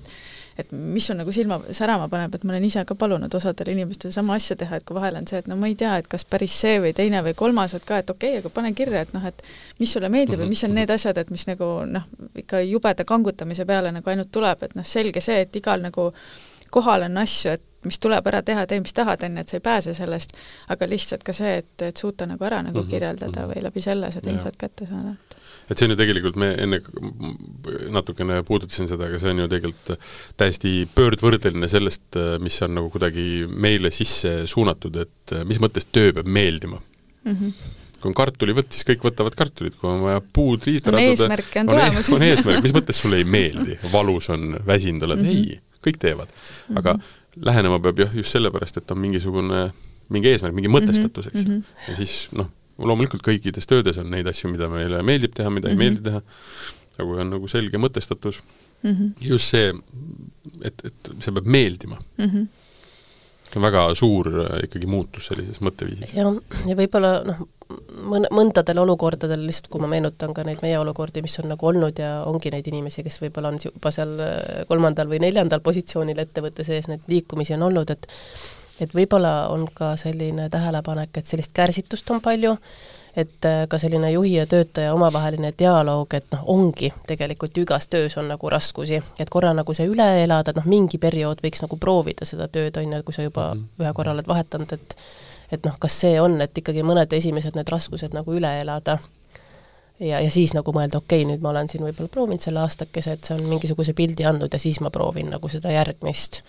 [0.57, 4.13] et mis sul nagu silma särama paneb, et ma olen ise ka palunud osadel inimestel
[4.15, 6.25] sama asja teha, et kui vahel on see, et no ma ei tea, et kas
[6.29, 9.13] päris see või teine või kolmas, et ka, et okei okay,, aga pane kirja, et
[9.15, 9.43] noh, et
[9.81, 12.07] mis sulle meeldib või mis on need asjad, et mis nagu noh,
[12.43, 16.11] ikka jubeda kangutamise peale nagu ainult tuleb, et noh, selge see, et igal nagu
[16.73, 19.59] kohal on asju, et mis tuleb ära teha, tee mis tahad, on ju, et sa
[19.59, 20.35] ei pääse sellest,
[20.73, 23.55] aga lihtsalt ka see, et, et suuta nagu ära nagu mhm, kirjeldada mm -hmm.
[23.55, 25.15] või läbi selle seda infot kätte saada
[25.69, 26.81] et see on ju tegelikult, me enne
[27.93, 29.93] natukene puudutasin seda, aga see on ju tegelikult
[30.37, 36.27] täiesti pöördvõrdeline sellest, mis on nagu kuidagi meile sisse suunatud, et mis mõttes töö peab
[36.27, 36.81] meeldima
[37.23, 37.37] mm.
[37.37, 41.61] -hmm kui on kartulivõtt, siis kõik võtavad kartulit, kui on vaja puud riista on eesmärke
[41.61, 42.09] on tulemas.
[42.11, 45.53] on eesmärk, mis mõttes sulle ei meeldi, valus on, väsinud oled mm, -hmm.
[45.55, 46.33] ei, kõik teevad.
[46.75, 47.22] aga mm -hmm.
[47.41, 49.63] Lähenema peab jah, just sellepärast, et on mingisugune,
[50.13, 51.87] mingi eesmärk, mingi mõtestatus, eks ju mm -hmm..
[51.89, 55.77] ja siis noh, loomulikult kõikides töödes on neid asju, mida meile meeldib teha, mida mm
[55.77, 55.81] -hmm.
[55.81, 55.95] ei mhm.
[55.95, 56.21] meeldi teha,
[56.97, 58.41] aga kui on nagu selge mõtestatus
[58.83, 59.13] mm, -hmm.
[59.29, 59.73] just see,
[60.61, 62.25] et, et see peab meeldima mm.
[62.25, 62.51] -hmm
[63.53, 66.15] see on väga suur äh, ikkagi muutus sellises mõtteviisis.
[66.17, 66.33] jah,
[66.65, 67.43] ja võib-olla noh,
[68.13, 71.99] mõn-, mõndadel olukordadel, lihtsalt kui ma meenutan ka neid meie olukordi, mis on nagu olnud
[71.99, 76.65] ja ongi neid inimesi, kes võib-olla on juba seal äh, kolmandal või neljandal positsioonil ettevõtte
[76.67, 78.09] sees, neid liikumisi on olnud, et
[78.81, 82.55] et võib-olla on ka selline tähelepanek, et sellist kärsitust on palju,
[83.15, 87.87] et äh, ka selline juhi ja töötaja omavaheline dialoog, et noh, ongi tegelikult ju igas
[87.87, 91.61] töös on nagu raskusi, et korra nagu see üle elada, et noh, mingi periood võiks
[91.65, 93.83] nagu proovida seda tööd, on ju, kui sa juba -hmm.
[93.85, 94.97] ühe korra oled vahetanud, et
[95.53, 98.97] et noh, kas see on, et ikkagi mõned esimesed need raskused nagu üle elada
[99.99, 103.17] ja, ja siis nagu mõelda, okei okay,, nüüd ma olen siin võib-olla proovinud selle aastakese,
[103.17, 106.43] et see on mingisuguse pildi andnud ja siis ma proovin nagu seda järgmist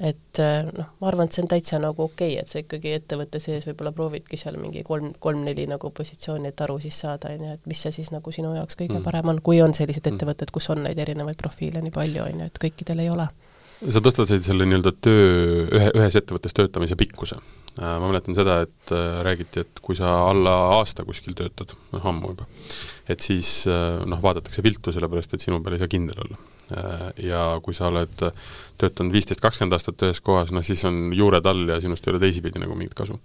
[0.00, 2.96] et äh, noh, ma arvan, et see on täitsa nagu okei okay,, et sa ikkagi
[2.96, 7.46] ettevõtte sees võib-olla proovidki seal mingi kolm, kolm-neli nagu positsiooni, et aru siis saada, on
[7.46, 9.04] ju, et mis see siis nagu sinu jaoks kõige mm.
[9.06, 10.16] parem on, kui on sellised mm.
[10.16, 13.28] ettevõtted, kus on neid erinevaid profiile nii palju, on ju, et kõikidel ei ole.
[13.90, 17.38] Sa tõstatasid selle nii-öelda töö, ühe, ühes ettevõttes töötamise pikkuse.
[17.74, 22.10] Äh, ma mäletan seda, et äh, räägiti, et kui sa alla aasta kuskil töötad, noh
[22.10, 22.48] ammu juba,
[23.10, 26.40] et siis noh, vaadatakse viltu, sellepärast et sinu peal ei saa kindel olla
[26.72, 28.14] Äh, ja kui sa oled
[28.80, 32.22] töötanud viisteist, kakskümmend aastat ühes kohas, noh siis on juured all ja sinust ei ole
[32.22, 33.18] teisipidi nagu mingit kasu.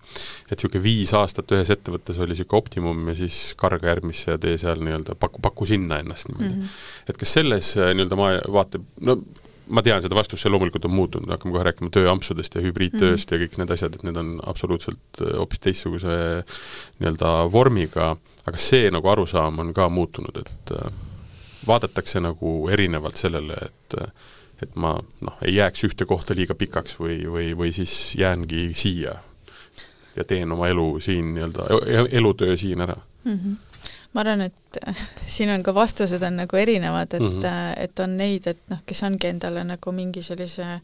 [0.49, 4.57] et niisugune viis aastat ühes ettevõttes oli niisugune optimum ja siis karga järgmisse ja tee
[4.59, 6.61] seal nii-öelda, paku, paku sinna ennast niimoodi mm.
[6.65, 7.13] -hmm.
[7.13, 9.15] et kas selles äh, nii-öelda ma vaate, no
[9.69, 13.35] ma tean seda vastust, see loomulikult on muutunud, hakkame kohe rääkima tööampsudest ja hübriidtööst mm
[13.35, 13.41] -hmm.
[13.41, 16.17] ja kõik need asjad, et need on absoluutselt äh, hoopis teistsuguse
[16.99, 18.15] nii-öelda vormiga,
[18.45, 20.75] aga see nagu arusaam on ka muutunud, et
[21.67, 23.97] vaadatakse nagu erinevalt sellele, et
[24.61, 29.13] et ma noh, ei jääks ühte kohta liiga pikaks või, või, või siis jäängi siia
[30.15, 33.31] ja teen oma elu siin nii-öelda, e-, elutöö siin ära mm.
[33.33, 33.68] -hmm
[34.13, 34.81] ma arvan, et
[35.35, 37.73] siin on ka vastused on nagu erinevad, et mm, -hmm.
[37.77, 40.81] et on neid, et noh, kes ongi endale nagu mingi sellise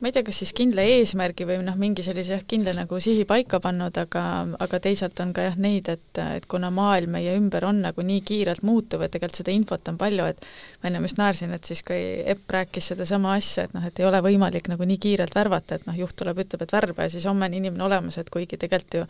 [0.00, 3.26] ma ei tea, kas siis kindla eesmärgi või noh, mingi sellise jah, kindla nagu sihi
[3.28, 4.22] paika pannud, aga,
[4.64, 8.22] aga teisalt on ka jah neid, et, et kuna maailm meie ümber on nagu nii
[8.24, 10.48] kiirelt muutuv, et tegelikult seda infot on palju, et
[10.80, 12.00] ma ennem just naersin, et siis kui
[12.32, 15.86] Epp rääkis sedasama asja, et noh, et ei ole võimalik nagu nii kiirelt värvata, et
[15.90, 19.02] noh, juht tuleb, ütleb, et värba ja siis homme on inimene olemas, et kuigi tegelikult
[19.02, 19.06] ju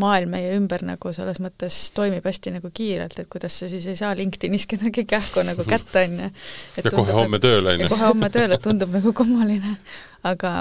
[0.00, 3.98] maailm meie ümber nagu selles mõttes toimib hästi nagu kiirelt, et kuidas sa siis ei
[3.98, 6.32] saa LinkedInis kedagi kähku nagu kätte, on ju.
[6.80, 7.92] ja kohe homme tööle, on ju.
[7.94, 9.78] kohe homme tööle, tundub nagu kummaline
[10.24, 10.52] aga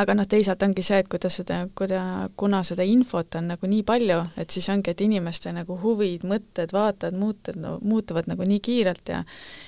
[0.00, 3.82] aga noh, teisalt ongi see, et kuidas seda, kuida-, kuna seda infot on nagu nii
[3.86, 8.62] palju, et siis ongi, et inimeste nagu huvid, mõtted, vaated muutud no,, muutuvad nagu nii
[8.64, 9.20] kiirelt ja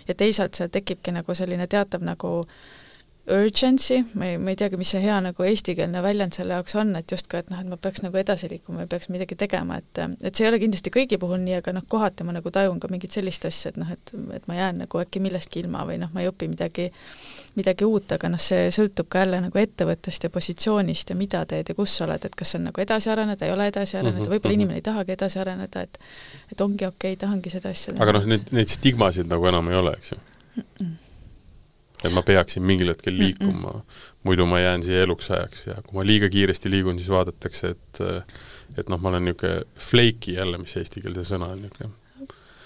[0.08, 2.40] ja teisalt seal tekibki nagu selline teatav nagu
[3.30, 6.92] urgency, ma ei, ma ei teagi, mis see hea nagu eestikeelne väljend selle jaoks on,
[6.98, 10.02] et justkui, et noh, et ma peaks nagu edasi liikuma ja peaks midagi tegema, et
[10.20, 12.90] et see ei ole kindlasti kõigi puhul nii, aga noh, kohati ma nagu tajun ka
[12.92, 16.12] mingit sellist asja, et noh, et, et ma jään nagu äkki millestki ilma või noh,
[16.12, 16.90] ma ei õpi midagi
[17.54, 21.70] midagi uut, aga noh, see sõltub ka jälle nagu ettevõttest ja positsioonist ja mida teed
[21.70, 24.24] ja kus sa oled, et kas on nagu edasi areneda, ei ole edasi areneda mm
[24.24, 24.60] -hmm., võib-olla mhm.
[24.60, 25.98] inimene ei tahagi edasi areneda, et
[26.52, 29.80] et ongi okei okay,, tahangi seda asja aga noh, neid, neid stigmasid nagu enam ei
[29.80, 30.62] ole, eks ju mm?
[30.62, 31.03] -mm.
[32.04, 34.06] Et ma peaksin mingil hetkel liikuma mm, -mm.
[34.28, 38.02] muidu ma jään siia eluks ajaks ja kui ma liiga kiiresti liigun, siis vaadatakse, et
[38.78, 41.92] et noh, ma olen niisugune flaky jälle, mis eesti keelde sõna on niisugune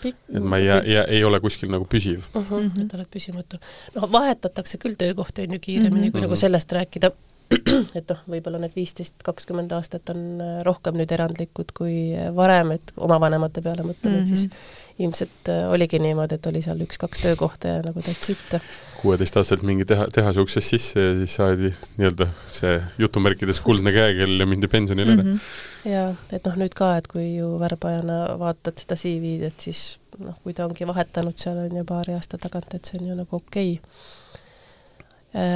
[0.06, 2.50] et ma ei jää, jää, ei ole kuskil nagu püsiv uh.
[2.50, 3.58] -huh, et oled püsimatu.
[3.94, 6.12] noh, vahetatakse küll töökohti, on ju, kiiremini mm, -hmm.
[6.12, 6.40] kui nagu mhm.
[6.40, 7.10] sellest rääkida,
[7.98, 11.94] et noh, võib-olla need viisteist, kakskümmend aastat on äh, rohkem nüüd erandlikud kui
[12.36, 14.28] varem, et oma vanemate peale mõtleme mm, -hmm.
[14.28, 15.06] siis mhm.
[15.06, 18.60] ilmselt äh, oligi niimoodi, et oli seal üks-kaks töökohta ja nagu that's it.
[19.00, 24.46] kuueteistaastaselt mingi teha, tehase uksest sisse ja siis saadi nii-öelda see jutumärkides kuldne käekell ja
[24.46, 25.22] mindi pensionile mm.
[25.22, 25.90] -hmm.
[25.92, 30.36] jaa, et noh, nüüd ka, et kui ju värbajana vaatad seda CV-d, et siis noh,
[30.42, 33.40] kui ta ongi vahetanud seal on ju paari aasta tagant, et see on ju nagu
[33.40, 34.17] okei okay Äh,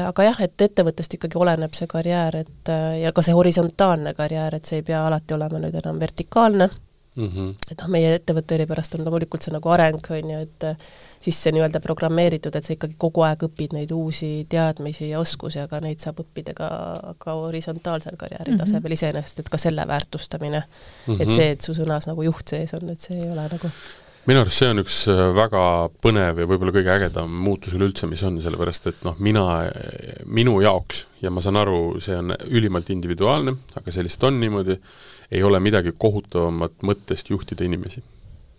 [0.07, 4.57] aga jah, et ettevõttest ikkagi oleneb see karjäär, et äh, ja ka see horisontaalne karjäär,
[4.59, 7.55] et see ei pea alati olema nüüd enam vertikaalne mm, -hmm.
[7.71, 10.77] et noh, meie ettevõtte eripärast on loomulikult see nagu areng, on ju, et äh,
[11.23, 15.81] sisse nii-öelda programmeeritud, et sa ikkagi kogu aeg õpid neid uusi teadmisi ja oskusi, aga
[15.81, 16.71] neid saab õppida ka,
[17.19, 18.65] ka horisontaalsel karjääri mm -hmm.
[18.65, 21.15] tasemel iseenesest, et ka selle väärtustamine mm.
[21.15, 21.23] -hmm.
[21.23, 23.71] et see, et su sõnas nagu juht sees on, et see ei ole nagu
[24.29, 25.63] minu arust see on üks äh, väga
[26.05, 29.47] põnev ja võib-olla kõige ägedam muutus üleüldse, mis on, sellepärast et noh, mina,
[30.31, 34.79] minu jaoks, ja ma saan aru, see on ülimalt individuaalne, aga see lihtsalt on niimoodi,
[35.33, 38.03] ei ole midagi kohutavamat mõttest juhtida inimesi.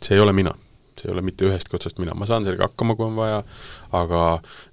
[0.03, 0.51] see ei ole mina.
[0.99, 3.39] See ei ole mitte ühestki otsast mina, ma saan sellega hakkama, kui on vaja,
[3.97, 4.19] aga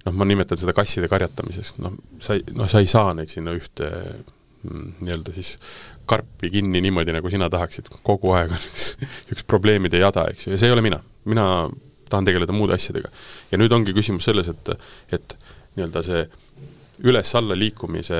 [0.05, 3.55] noh, ma nimetan seda kasside karjatamiseks, noh, sa ei, noh, sa ei saa neid sinna
[3.57, 5.55] ühte mm, nii-öelda siis
[6.11, 8.91] karpi kinni niimoodi, nagu sina tahaksid, kogu aeg on üks,
[9.33, 11.01] üks probleemide jada, eks ju, ja see ei ole mina.
[11.25, 11.47] mina
[12.11, 13.11] tahan tegeleda muude asjadega.
[13.51, 14.73] ja nüüd ongi küsimus selles, et,
[15.15, 15.37] et
[15.77, 16.25] nii-öelda see
[17.07, 18.17] üles-alla liikumise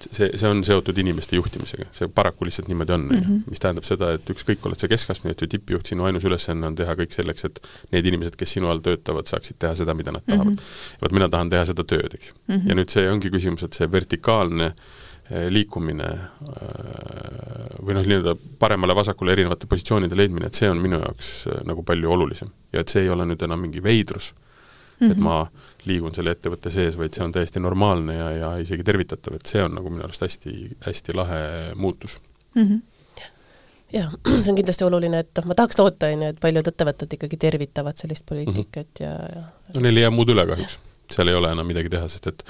[0.00, 3.18] see, see on seotud inimeste juhtimisega, see paraku lihtsalt niimoodi on, ju.
[3.20, 3.42] Mhm.
[3.52, 6.96] mis tähendab seda, et ükskõik, oled sa keskastmeid või tippjuht, sinu ainus ülesanne on teha
[6.98, 7.60] kõik selleks, et
[7.92, 10.64] need inimesed, kes sinu all töötavad, saaksid teha seda, mida nad tahavad mm.
[10.64, 11.04] -hmm.
[11.04, 12.56] vot mina tahan teha seda tööd, eks mm.
[12.56, 12.68] -hmm.
[12.68, 19.34] ja nüüd see ongi küsimus, et see vertikaalne äh, liikumine eh, või noh, nii-öelda paremale-vasakule
[19.36, 22.50] erinevate positsioonide leidmine, et see on minu jaoks eh, nagu palju olulisem.
[22.72, 24.34] ja et see ei ole nüüd enam mingi veidrus
[25.00, 25.22] et mhm.
[25.24, 25.46] ma
[25.88, 29.62] liigun selle ettevõtte sees, vaid see on täiesti normaalne ja, ja isegi tervitatav, et see
[29.64, 30.52] on nagu minu arust hästi,
[30.84, 31.40] hästi lahe
[31.74, 32.18] muutus
[32.54, 32.62] mm.
[32.62, 32.80] -hmm
[33.92, 34.12] jah,
[34.42, 37.40] see on kindlasti oluline, et noh, ma tahaks loota, on ju, et paljud ettevõtted ikkagi
[37.40, 39.34] tervitavad sellist poliitikat mm -hmm.
[39.34, 40.78] ja, ja no neil ei jää muud üle kahjuks
[41.14, 42.44] seal ei ole enam midagi teha, sest et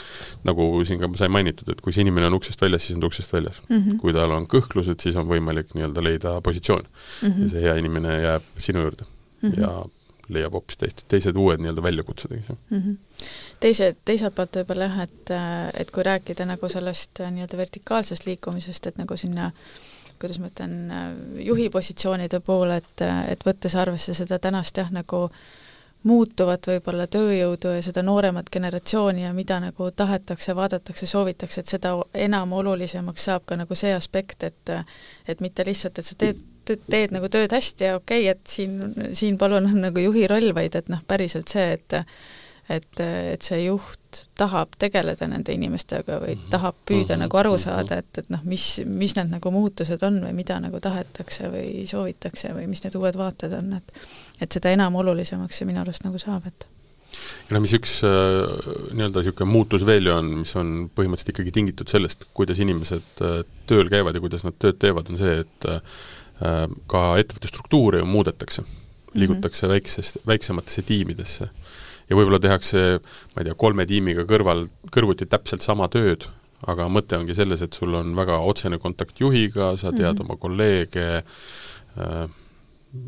[0.47, 3.11] nagu siin ka sai mainitud, et kui see inimene on uksest väljas, siis on ta
[3.11, 3.77] uksest väljas mm.
[3.77, 4.01] -hmm.
[4.03, 7.29] kui tal on kõhklused, siis on võimalik nii-öelda leida positsioon mm.
[7.29, 7.43] -hmm.
[7.43, 9.61] ja see hea inimene jääb sinu juurde mm -hmm.
[9.61, 9.85] ja
[10.29, 12.97] leiab hoopis teist, teised uued nii-öelda väljakutsed, eks ju mm -hmm.
[13.61, 15.33] teise, teiselt poolt võib-olla jah, et,
[15.75, 19.51] et kui rääkida nagu sellest nii-öelda vertikaalsest liikumisest, et nagu sinna
[20.21, 20.93] kuidas ma ütlen,
[21.39, 25.39] juhi positsioonide poole, et, et võttes arvesse seda tänast jah, nagu äh,
[26.09, 31.93] muutuvat võib-olla tööjõudu ja seda nooremat generatsiooni ja mida nagu tahetakse, vaadatakse, soovitakse, et seda
[32.15, 34.75] enam olulisemaks saab ka nagu see aspekt, et
[35.29, 39.13] et mitte lihtsalt, et sa teed, teed nagu tööd hästi ja okei okay,, et siin,
[39.17, 42.01] siin palun on nagu juhi roll, vaid et noh, päriselt see, et
[42.71, 46.49] et, et see juht tahab tegeleda nende inimestega või mhm.
[46.53, 47.23] tahab püüda mm -hmm.
[47.27, 47.63] nagu aru mhm.
[47.63, 51.87] saada, et, et noh, mis, mis need nagu muutused on või mida nagu tahetakse või
[51.87, 53.93] soovitakse või mis need uued vaated on, et
[54.41, 56.67] et seda enam olulisemaks see minu arust nagu saab, et
[57.49, 61.55] ja no mis üks äh, nii-öelda niisugune muutus veel ju on, mis on põhimõtteliselt ikkagi
[61.55, 63.41] tingitud sellest, kuidas inimesed äh,
[63.71, 65.81] tööl käivad ja kuidas nad tööd teevad, on see, et äh,
[66.91, 68.63] ka ettevõtte struktuuri ju muudetakse.
[69.15, 69.75] liigutakse mm -hmm.
[69.75, 71.49] väiksest, väiksematesse tiimidesse
[72.11, 72.99] ja võib-olla tehakse,
[73.35, 76.27] ma ei tea, kolme tiimiga kõrval, kõrvuti täpselt sama tööd,
[76.69, 80.25] aga mõte ongi selles, et sul on väga otsene kontakt juhiga, sa tead mm -hmm.
[80.27, 82.29] oma kolleege äh,,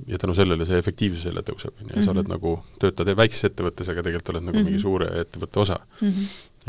[0.06, 2.32] ja tänu sellele see efektiivsus jälle tõuseb, on ju, ja sa oled mhm.
[2.36, 4.70] nagu, töötad väikses ettevõttes, aga tegelikult oled nagu mm -hmm.
[4.70, 4.82] mingi mhm.
[4.82, 6.08] suure ettevõtte osa mm.
[6.08, 6.26] -hmm.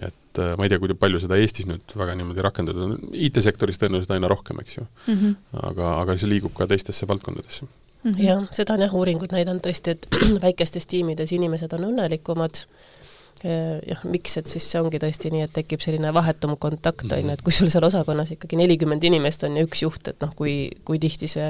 [0.07, 3.77] et äh, ma ei tea, kui palju seda Eestis nüüd väga niimoodi rakendatud on, IT-sektoris
[3.77, 5.13] tõenäoliselt aina rohkem, eks ju mm.
[5.13, 5.36] -hmm.
[5.69, 7.69] aga, aga see liigub ka teistesse valdkondadesse
[8.04, 8.26] mm -hmm.
[8.26, 10.08] jah, seda on jah, uuringud näidanud tõesti, et
[10.45, 12.66] väikestes tiimides inimesed on õnnelikumad,
[13.88, 17.32] jah, miks, et siis see ongi tõesti nii, et tekib selline vahetum kontakt, on ju,
[17.34, 20.70] et kui sul seal osakonnas ikkagi nelikümmend inimest on ja üks juht, et noh, kui,
[20.88, 21.49] kui tihti see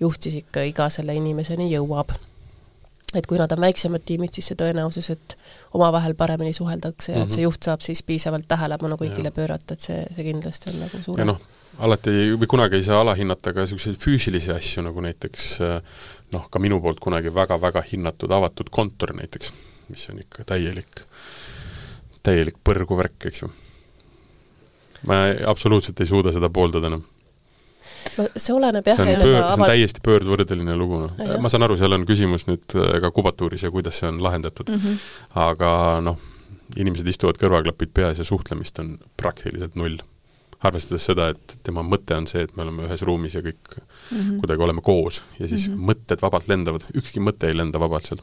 [0.00, 2.14] juht siis ikka iga selle inimeseni jõuab.
[3.14, 5.36] et kui nad on väiksemad tiimid, siis see tõenäosus, et
[5.72, 7.26] omavahel paremini suheldakse ja mm -hmm.
[7.26, 7.44] et see mhm.
[7.44, 9.30] juht saab siis piisavalt tähelepanu kõigile ja.
[9.30, 11.26] pöörata, et see, see kindlasti on nagu suurem.
[11.26, 11.40] noh,
[11.78, 15.48] alati või kunagi ei saa alahinnata ka niisuguseid füüsilisi asju, nagu näiteks
[16.34, 19.52] noh, ka minu poolt kunagi väga-väga hinnatud avatud kontor näiteks,
[19.88, 21.02] mis on ikka täielik,
[22.26, 23.50] täielik põrguvärk, eks ju.
[25.08, 27.04] ma absoluutselt ei suuda seda pooldada enam
[28.18, 31.34] no see oleneb jah, see on, pöör, see on täiesti pöördvõrdeline lugu, noh.
[31.42, 34.70] ma saan aru, seal on küsimus nüüd äh, ka kubatuuris ja kuidas see on lahendatud
[34.72, 35.04] mm, -hmm.
[35.46, 35.70] aga
[36.04, 36.18] noh,
[36.76, 40.00] inimesed istuvad kõrvaklapid peas ja suhtlemist on praktiliselt null
[40.64, 44.16] arvestades seda, et tema mõte on see, et me oleme ühes ruumis ja kõik mm
[44.16, 44.38] -hmm.
[44.42, 45.90] kuidagi oleme koos ja siis mm -hmm.
[45.90, 48.20] mõtted vabalt lendavad, ükski mõte ei lenda vabalt seal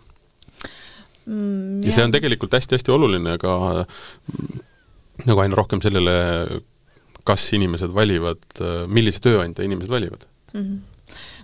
[1.25, 1.83] mm,.
[1.85, 3.85] ja see on tegelikult hästi-hästi oluline ka
[5.25, 6.61] nagu aina rohkem sellele
[7.23, 8.41] kas inimesed valivad,
[8.87, 10.61] millise tööandja inimesed valivad mm?
[10.61, 10.90] -hmm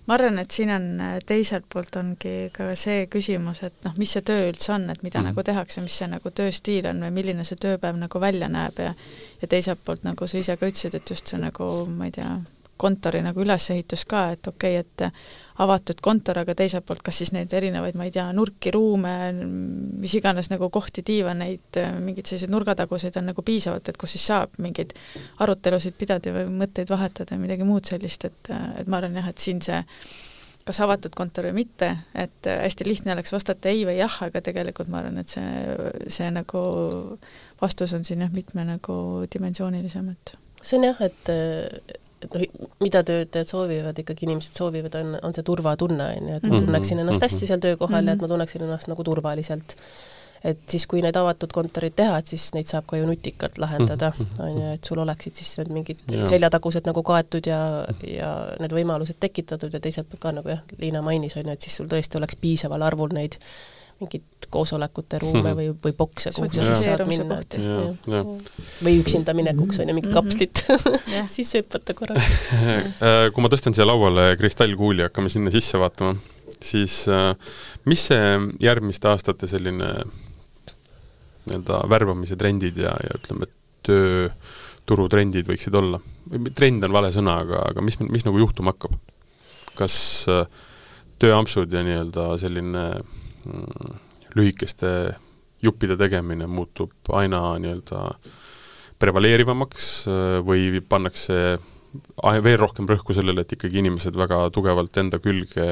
[0.07, 0.85] ma arvan, et siin on
[1.27, 5.19] teiselt poolt ongi ka see küsimus, et noh, mis see töö üldse on, et mida
[5.19, 5.29] mm -hmm.
[5.35, 8.93] nagu tehakse, mis see nagu tööstiil on või milline see tööpäev nagu välja näeb ja
[9.41, 12.39] ja teiselt poolt, nagu sa ise ka ütlesid, et just see nagu, ma ei tea,
[12.77, 15.13] kontori nagu ülesehitus ka, et okei okay,, et
[15.63, 19.13] avatud kontor, aga teiselt poolt kas siis neid erinevaid, ma ei tea, nurki, ruume,
[20.01, 24.57] mis iganes nagu kohti, diivaneid, mingeid selliseid nurgataguseid on nagu piisavalt, et kus siis saab
[24.61, 24.93] mingeid
[25.43, 29.41] arutelusid pidada või mõtteid vahetada ja midagi muud sellist, et, et ma arvan jah, et
[29.41, 29.81] siin see
[30.67, 34.91] kas avatud kontor või mitte, et hästi lihtne oleks vastata ei või jah, aga tegelikult
[34.91, 35.77] ma arvan, et see,
[36.11, 36.63] see nagu
[37.61, 38.97] vastus on siin jah, mitme nagu
[39.33, 41.31] dimensioonilisem, et see on jah, et
[42.23, 46.45] et noh, mida töötajad soovivad, ikkagi inimesed soovivad, on, on see turvatunne, on ju, et
[46.45, 46.67] ma mhm.
[46.67, 47.49] tunneksin ennast hästi mhm.
[47.51, 48.09] seal töökohal mm -hmm.
[48.09, 49.75] ja et ma tunneksin ennast nagu turvaliselt.
[50.43, 54.11] et siis, kui need avatud kontorid teha, et siis neid saab ka ju nutikalt lahendada,
[54.17, 54.41] mhm.
[54.45, 56.27] on ju, et sul oleksid siis need mingid ja.
[56.29, 61.01] seljatagused nagu kaetud ja, ja need võimalused tekitatud ja teiselt poolt ka, nagu jah, Liina
[61.01, 63.41] mainis, on ju, et siis sul tõesti oleks piisaval arvul neid
[64.01, 67.39] mingit koosolekute ruume või, või bokse, kuhu sa siis saad minna,
[68.83, 70.63] või üksinda minekuks on ju, mingi kapslit
[71.35, 72.23] sisse hüpata korraga.
[73.07, 76.15] Äh, kui ma tõstan siia lauale kristallkuuli, hakkame sinna sisse vaatama,
[76.63, 77.33] siis äh,
[77.89, 79.91] mis see järgmiste aastate selline
[81.47, 83.49] nii-öelda värbamise trendid ja, ja ütleme,
[83.87, 86.01] tööturutrendid võiksid olla?
[86.57, 88.97] trend on vale sõna, aga, aga mis, mis nagu juhtuma hakkab?
[89.77, 89.95] kas
[90.31, 90.43] äh,
[91.21, 92.87] tööampsud ja nii-öelda selline
[94.37, 94.91] lühikeste
[95.63, 98.03] juppide tegemine muutub aina nii-öelda
[99.01, 101.57] prevaleerivamaks äh, või pannakse
[102.43, 105.67] veel rohkem rõhku sellele, et ikkagi inimesed väga tugevalt enda külge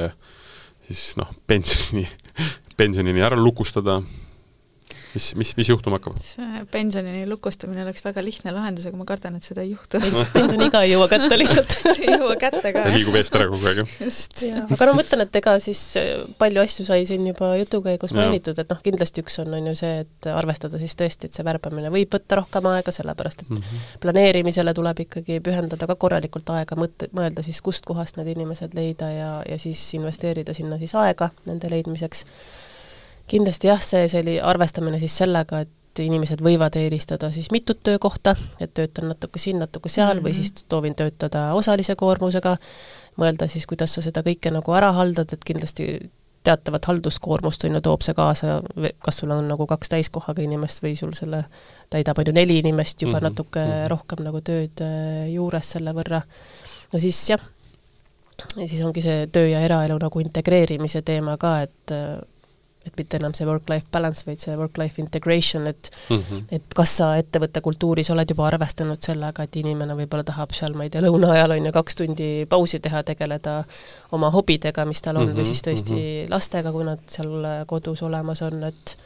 [0.85, 2.05] siis noh, pensioni,
[2.79, 3.99] pensionini ära lukustada
[5.15, 6.17] mis, mis, mis juhtuma hakkab?
[6.21, 10.01] see pensionini lukustamine oleks väga lihtne lahendus, aga ma kardan, et seda ei juhtu.
[10.33, 12.85] pensioniiga ei jõua kätte lihtsalt see ei jõua kätte ka.
[12.93, 13.93] liigub eest ära kogu aeg, jah?
[14.05, 14.43] just.
[14.45, 16.11] aga no ma mõtlen, et ega siis äh,
[16.41, 19.75] palju asju sai siin juba jutu käigus mainitud, et noh, kindlasti üks on, on ju
[19.79, 23.61] see, et arvestada siis tõesti, et see värbamine võib võtta rohkem aega, sellepärast et mm
[23.61, 23.87] -hmm.
[24.03, 29.31] planeerimisele tuleb ikkagi pühendada ka korralikult aega, mõtte, mõelda siis, kustkohast need inimesed leida ja,
[29.49, 32.25] ja siis investeerida sinna siis aega nende leidmiseks
[33.27, 38.35] kindlasti jah, see, see oli arvestamine siis sellega, et inimesed võivad eelistada siis mitut töökohta,
[38.59, 40.23] et töötan natuke siin, natuke seal mm -hmm.
[40.23, 40.41] või mhm.
[40.41, 42.57] siis soovin töötada osalise koormusega,
[43.17, 46.11] mõelda siis, kuidas sa seda kõike nagu ära haldad, et kindlasti
[46.45, 48.59] teatavat halduskoormust on ju, toob see kaasa,
[49.05, 51.45] kas sul on nagu kaks täiskohaga inimest või sul selle
[51.93, 53.29] täidab on ju neli inimest juba mm -hmm.
[53.29, 53.87] natuke mm -hmm.
[53.93, 56.21] rohkem nagu tööd äh, juures selle võrra.
[56.93, 57.41] no siis jah,
[58.55, 62.19] ja siis ongi see töö ja eraelu nagu integreerimise teema ka, et äh,
[62.85, 66.43] et mitte enam see work-life balance, vaid see work-life integration, et mm -hmm.
[66.51, 70.83] et kas sa ettevõtte kultuuris oled juba arvestanud sellega, et inimene võib-olla tahab seal, ma
[70.83, 73.63] ei tea, lõuna ajal on ju kaks tundi pausi teha, tegeleda
[74.11, 75.39] oma hobidega, mis tal on mm, -hmm.
[75.39, 76.31] või siis tõesti mm -hmm.
[76.31, 78.97] lastega, kui nad seal kodus olemas on, et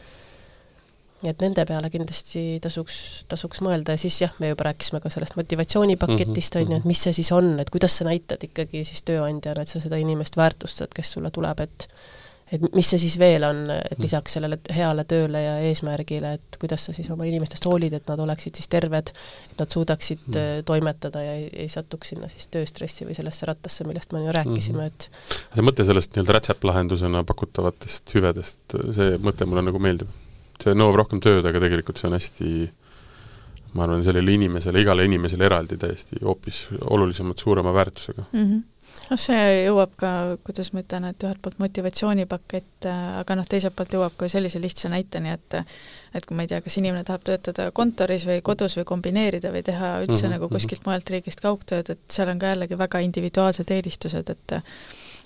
[1.28, 5.36] et nende peale kindlasti tasuks, tasuks mõelda ja siis jah, me juba rääkisime ka sellest
[5.36, 9.66] motivatsioonipaketist, on ju, et mis see siis on, et kuidas sa näitad ikkagi siis tööandjana,
[9.66, 11.90] et sa seda inimest väärtustad, kes sulle tuleb, et
[12.52, 14.04] et mis see siis veel on, et mm.
[14.04, 18.22] lisaks sellele heale tööle ja eesmärgile, et kuidas sa siis oma inimestest hoolid, et nad
[18.24, 19.12] oleksid siis terved,
[19.52, 20.40] et nad suudaksid mm.
[20.40, 24.34] Äh, toimetada ja ei, ei satuks sinna siis tööstressi või sellesse rattasse, millest me ju
[24.36, 24.90] rääkisime, mm.
[24.90, 30.10] et see mõte sellest nii-öelda rätseplahendusena pakutavatest hüvedest, see mõte mulle nagu meeldib.
[30.60, 32.54] see nõuab rohkem tööd, aga tegelikult see on hästi
[33.78, 38.46] ma arvan, sellele inimesele, igale inimesele eraldi täiesti hoopis olulisemalt suurema väärtusega mm.
[38.46, 38.68] -hmm
[39.10, 40.12] noh, see jõuab ka,
[40.46, 42.88] kuidas ma ütlen, et ühelt poolt motivatsioonipakett,
[43.20, 45.60] aga noh, teiselt poolt jõuab ka sellise lihtsa näiteni, et
[46.18, 49.62] et kui ma ei tea, kas inimene tahab töötada kontoris või kodus või kombineerida või
[49.66, 50.34] teha üldse mm -hmm.
[50.36, 54.58] nagu kuskilt mujalt riigist kaugtööd, et seal on ka jällegi väga individuaalsed eelistused, et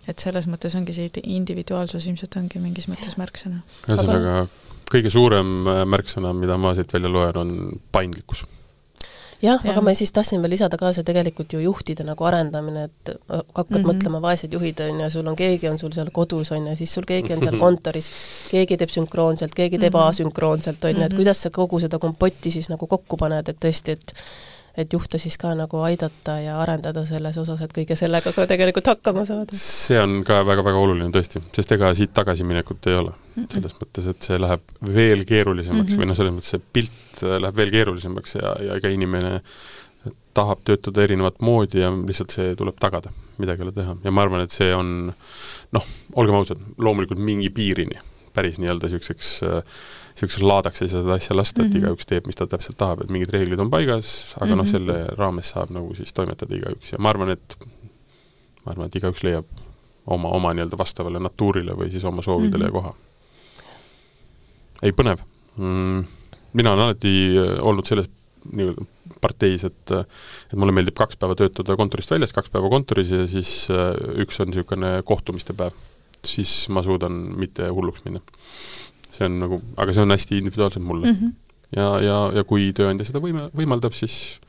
[0.08, 3.62] et selles mõttes ongi see individuaalsus ilmselt ongi mingis mõttes märksõna.
[3.88, 4.48] ühesõnaga,
[4.92, 8.44] kõige suurem märksõna, mida ma siit välja loen, on paindlikkus
[9.44, 12.86] jah ja., aga ma siis tahtsin veel lisada ka see tegelikult ju juhtide nagu arendamine,
[12.90, 13.90] et äh, hakkad mm -hmm.
[13.92, 16.94] mõtlema, vaesed juhid on ju, sul on keegi on sul seal kodus, on ju, siis
[16.94, 18.10] sul keegi on seal kontoris,
[18.52, 20.10] keegi teeb sünkroonselt, keegi teeb mm -hmm.
[20.10, 21.22] asünkroonselt, on ju, et mhm.
[21.22, 24.14] kuidas sa kogu seda kompotti siis nagu kokku paned, et tõesti, et
[24.78, 28.90] et juhte siis ka nagu aidata ja arendada selles osas, et kõige sellega ka tegelikult
[28.94, 29.58] hakkama saada.
[29.58, 33.44] see on ka väga-väga oluline tõesti, sest ega siit tagasiminekut ei ole mm.
[33.44, 33.52] -mm.
[33.54, 36.02] selles mõttes, et see läheb veel keerulisemaks mm -hmm.
[36.02, 39.40] või noh, selles mõttes see pilt läheb veel keerulisemaks ja, ja ega inimene
[40.34, 43.96] tahab töötada erinevat moodi ja lihtsalt see tuleb tagada, midagi ei ole teha.
[44.04, 45.14] ja ma arvan, et see on
[45.72, 48.02] noh, olgem ausad, loomulikult mingi piirini
[48.34, 51.84] päris nii-öelda niisuguseks niisuguseks laadaks ei saa seda asja lasta, et mm -hmm.
[51.84, 54.58] igaüks teeb, mis ta täpselt tahab, et mingid reeglid on paigas, aga mm -hmm.
[54.58, 54.72] noh, mhm.
[54.72, 57.58] selle raames saab nagu siis toimetada igaüks ja ma arvan, et
[58.66, 59.46] ma arvan, et igaüks leiab
[60.06, 62.74] oma, oma nii-öelda vastavale natuurile või siis oma soovidele mm -hmm.
[62.74, 62.96] koha.
[64.84, 65.24] ei, põnev
[65.58, 66.06] mm,.
[66.54, 68.10] mina olen alati olnud selles
[68.52, 68.86] nii-öelda
[69.22, 73.68] parteis, et et mulle meeldib kaks päeva töötada kontorist väljas, kaks päeva kontoris ja siis
[74.20, 75.72] üks on niisugune kohtumiste päev.
[76.26, 78.22] Siis ma suudan mitte hulluks minna
[79.14, 81.18] see on nagu, aga see on hästi individuaalselt mulle mm.
[81.20, 81.32] -hmm.
[81.78, 84.40] ja, ja, ja kui tööandja seda võime, võimaldab, siis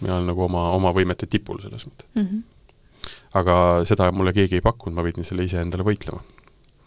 [0.00, 2.26] mina olen nagu oma, oma võimete tipul selles mõttes mm.
[2.26, 3.10] -hmm.
[3.40, 3.56] aga
[3.88, 6.22] seda mulle keegi ei pakkunud, ma pidin selle ise endale võitlema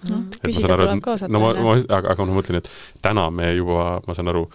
[0.10, 0.22] no,.
[0.44, 1.34] küsida tuleb ka osata.
[1.34, 2.70] no ma, ma, aga, aga ma mõtlen, et
[3.02, 4.46] täna me juba, ma saan aru,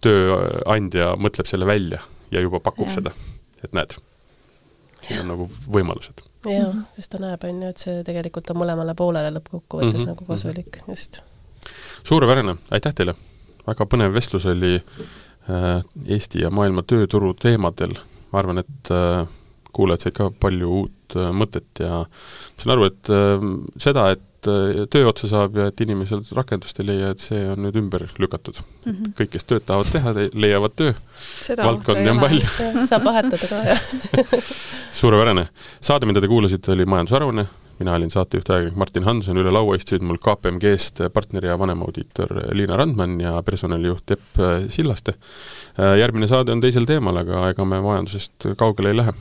[0.00, 3.00] tööandja mõtleb selle välja ja juba pakub ja.
[3.00, 3.12] seda,
[3.64, 3.98] et näed,
[5.02, 6.29] siin on nagu võimalused.
[6.48, 10.12] Jaa, sest ta näeb, on ju, et see tegelikult on mõlemale poolele lõppkokkuvõttes mm -hmm.
[10.14, 11.20] nagu kasulik, just
[12.02, 13.14] suurepärane, aitäh teile!
[13.66, 17.94] väga põnev vestlus oli äh, Eesti ja maailma tööturu teemadel,
[18.32, 19.26] ma arvan, et äh,
[19.72, 23.12] kuulajad said ka palju uut äh, mõtet ja ma saan aru, et
[23.78, 27.76] seda, et töö otsa saab ja et inimesed rakendust ei leia, et see on nüüd
[27.80, 28.92] ümber lükatud mm.
[28.92, 29.14] -hmm.
[29.18, 30.92] kõik, kes tööd tahavad teha, leiavad töö.
[31.62, 32.52] valdkondi on palju.
[32.90, 33.80] saab vahetada ka, jah
[35.00, 35.48] suurepärane.
[35.80, 37.46] saade, mida te kuulasite, oli Majandusaruanne
[37.80, 43.20] mina olin saatejuht-ajakirjanik Martin Hanson, üle laua istusid mul KPMG-st partner ja vanemaudiitor Liina Randman
[43.20, 45.14] ja personalijuht Epp Sillaste.
[45.98, 49.14] järgmine saade on teisel teemal, aga ega me majandusest kaugele ei lähe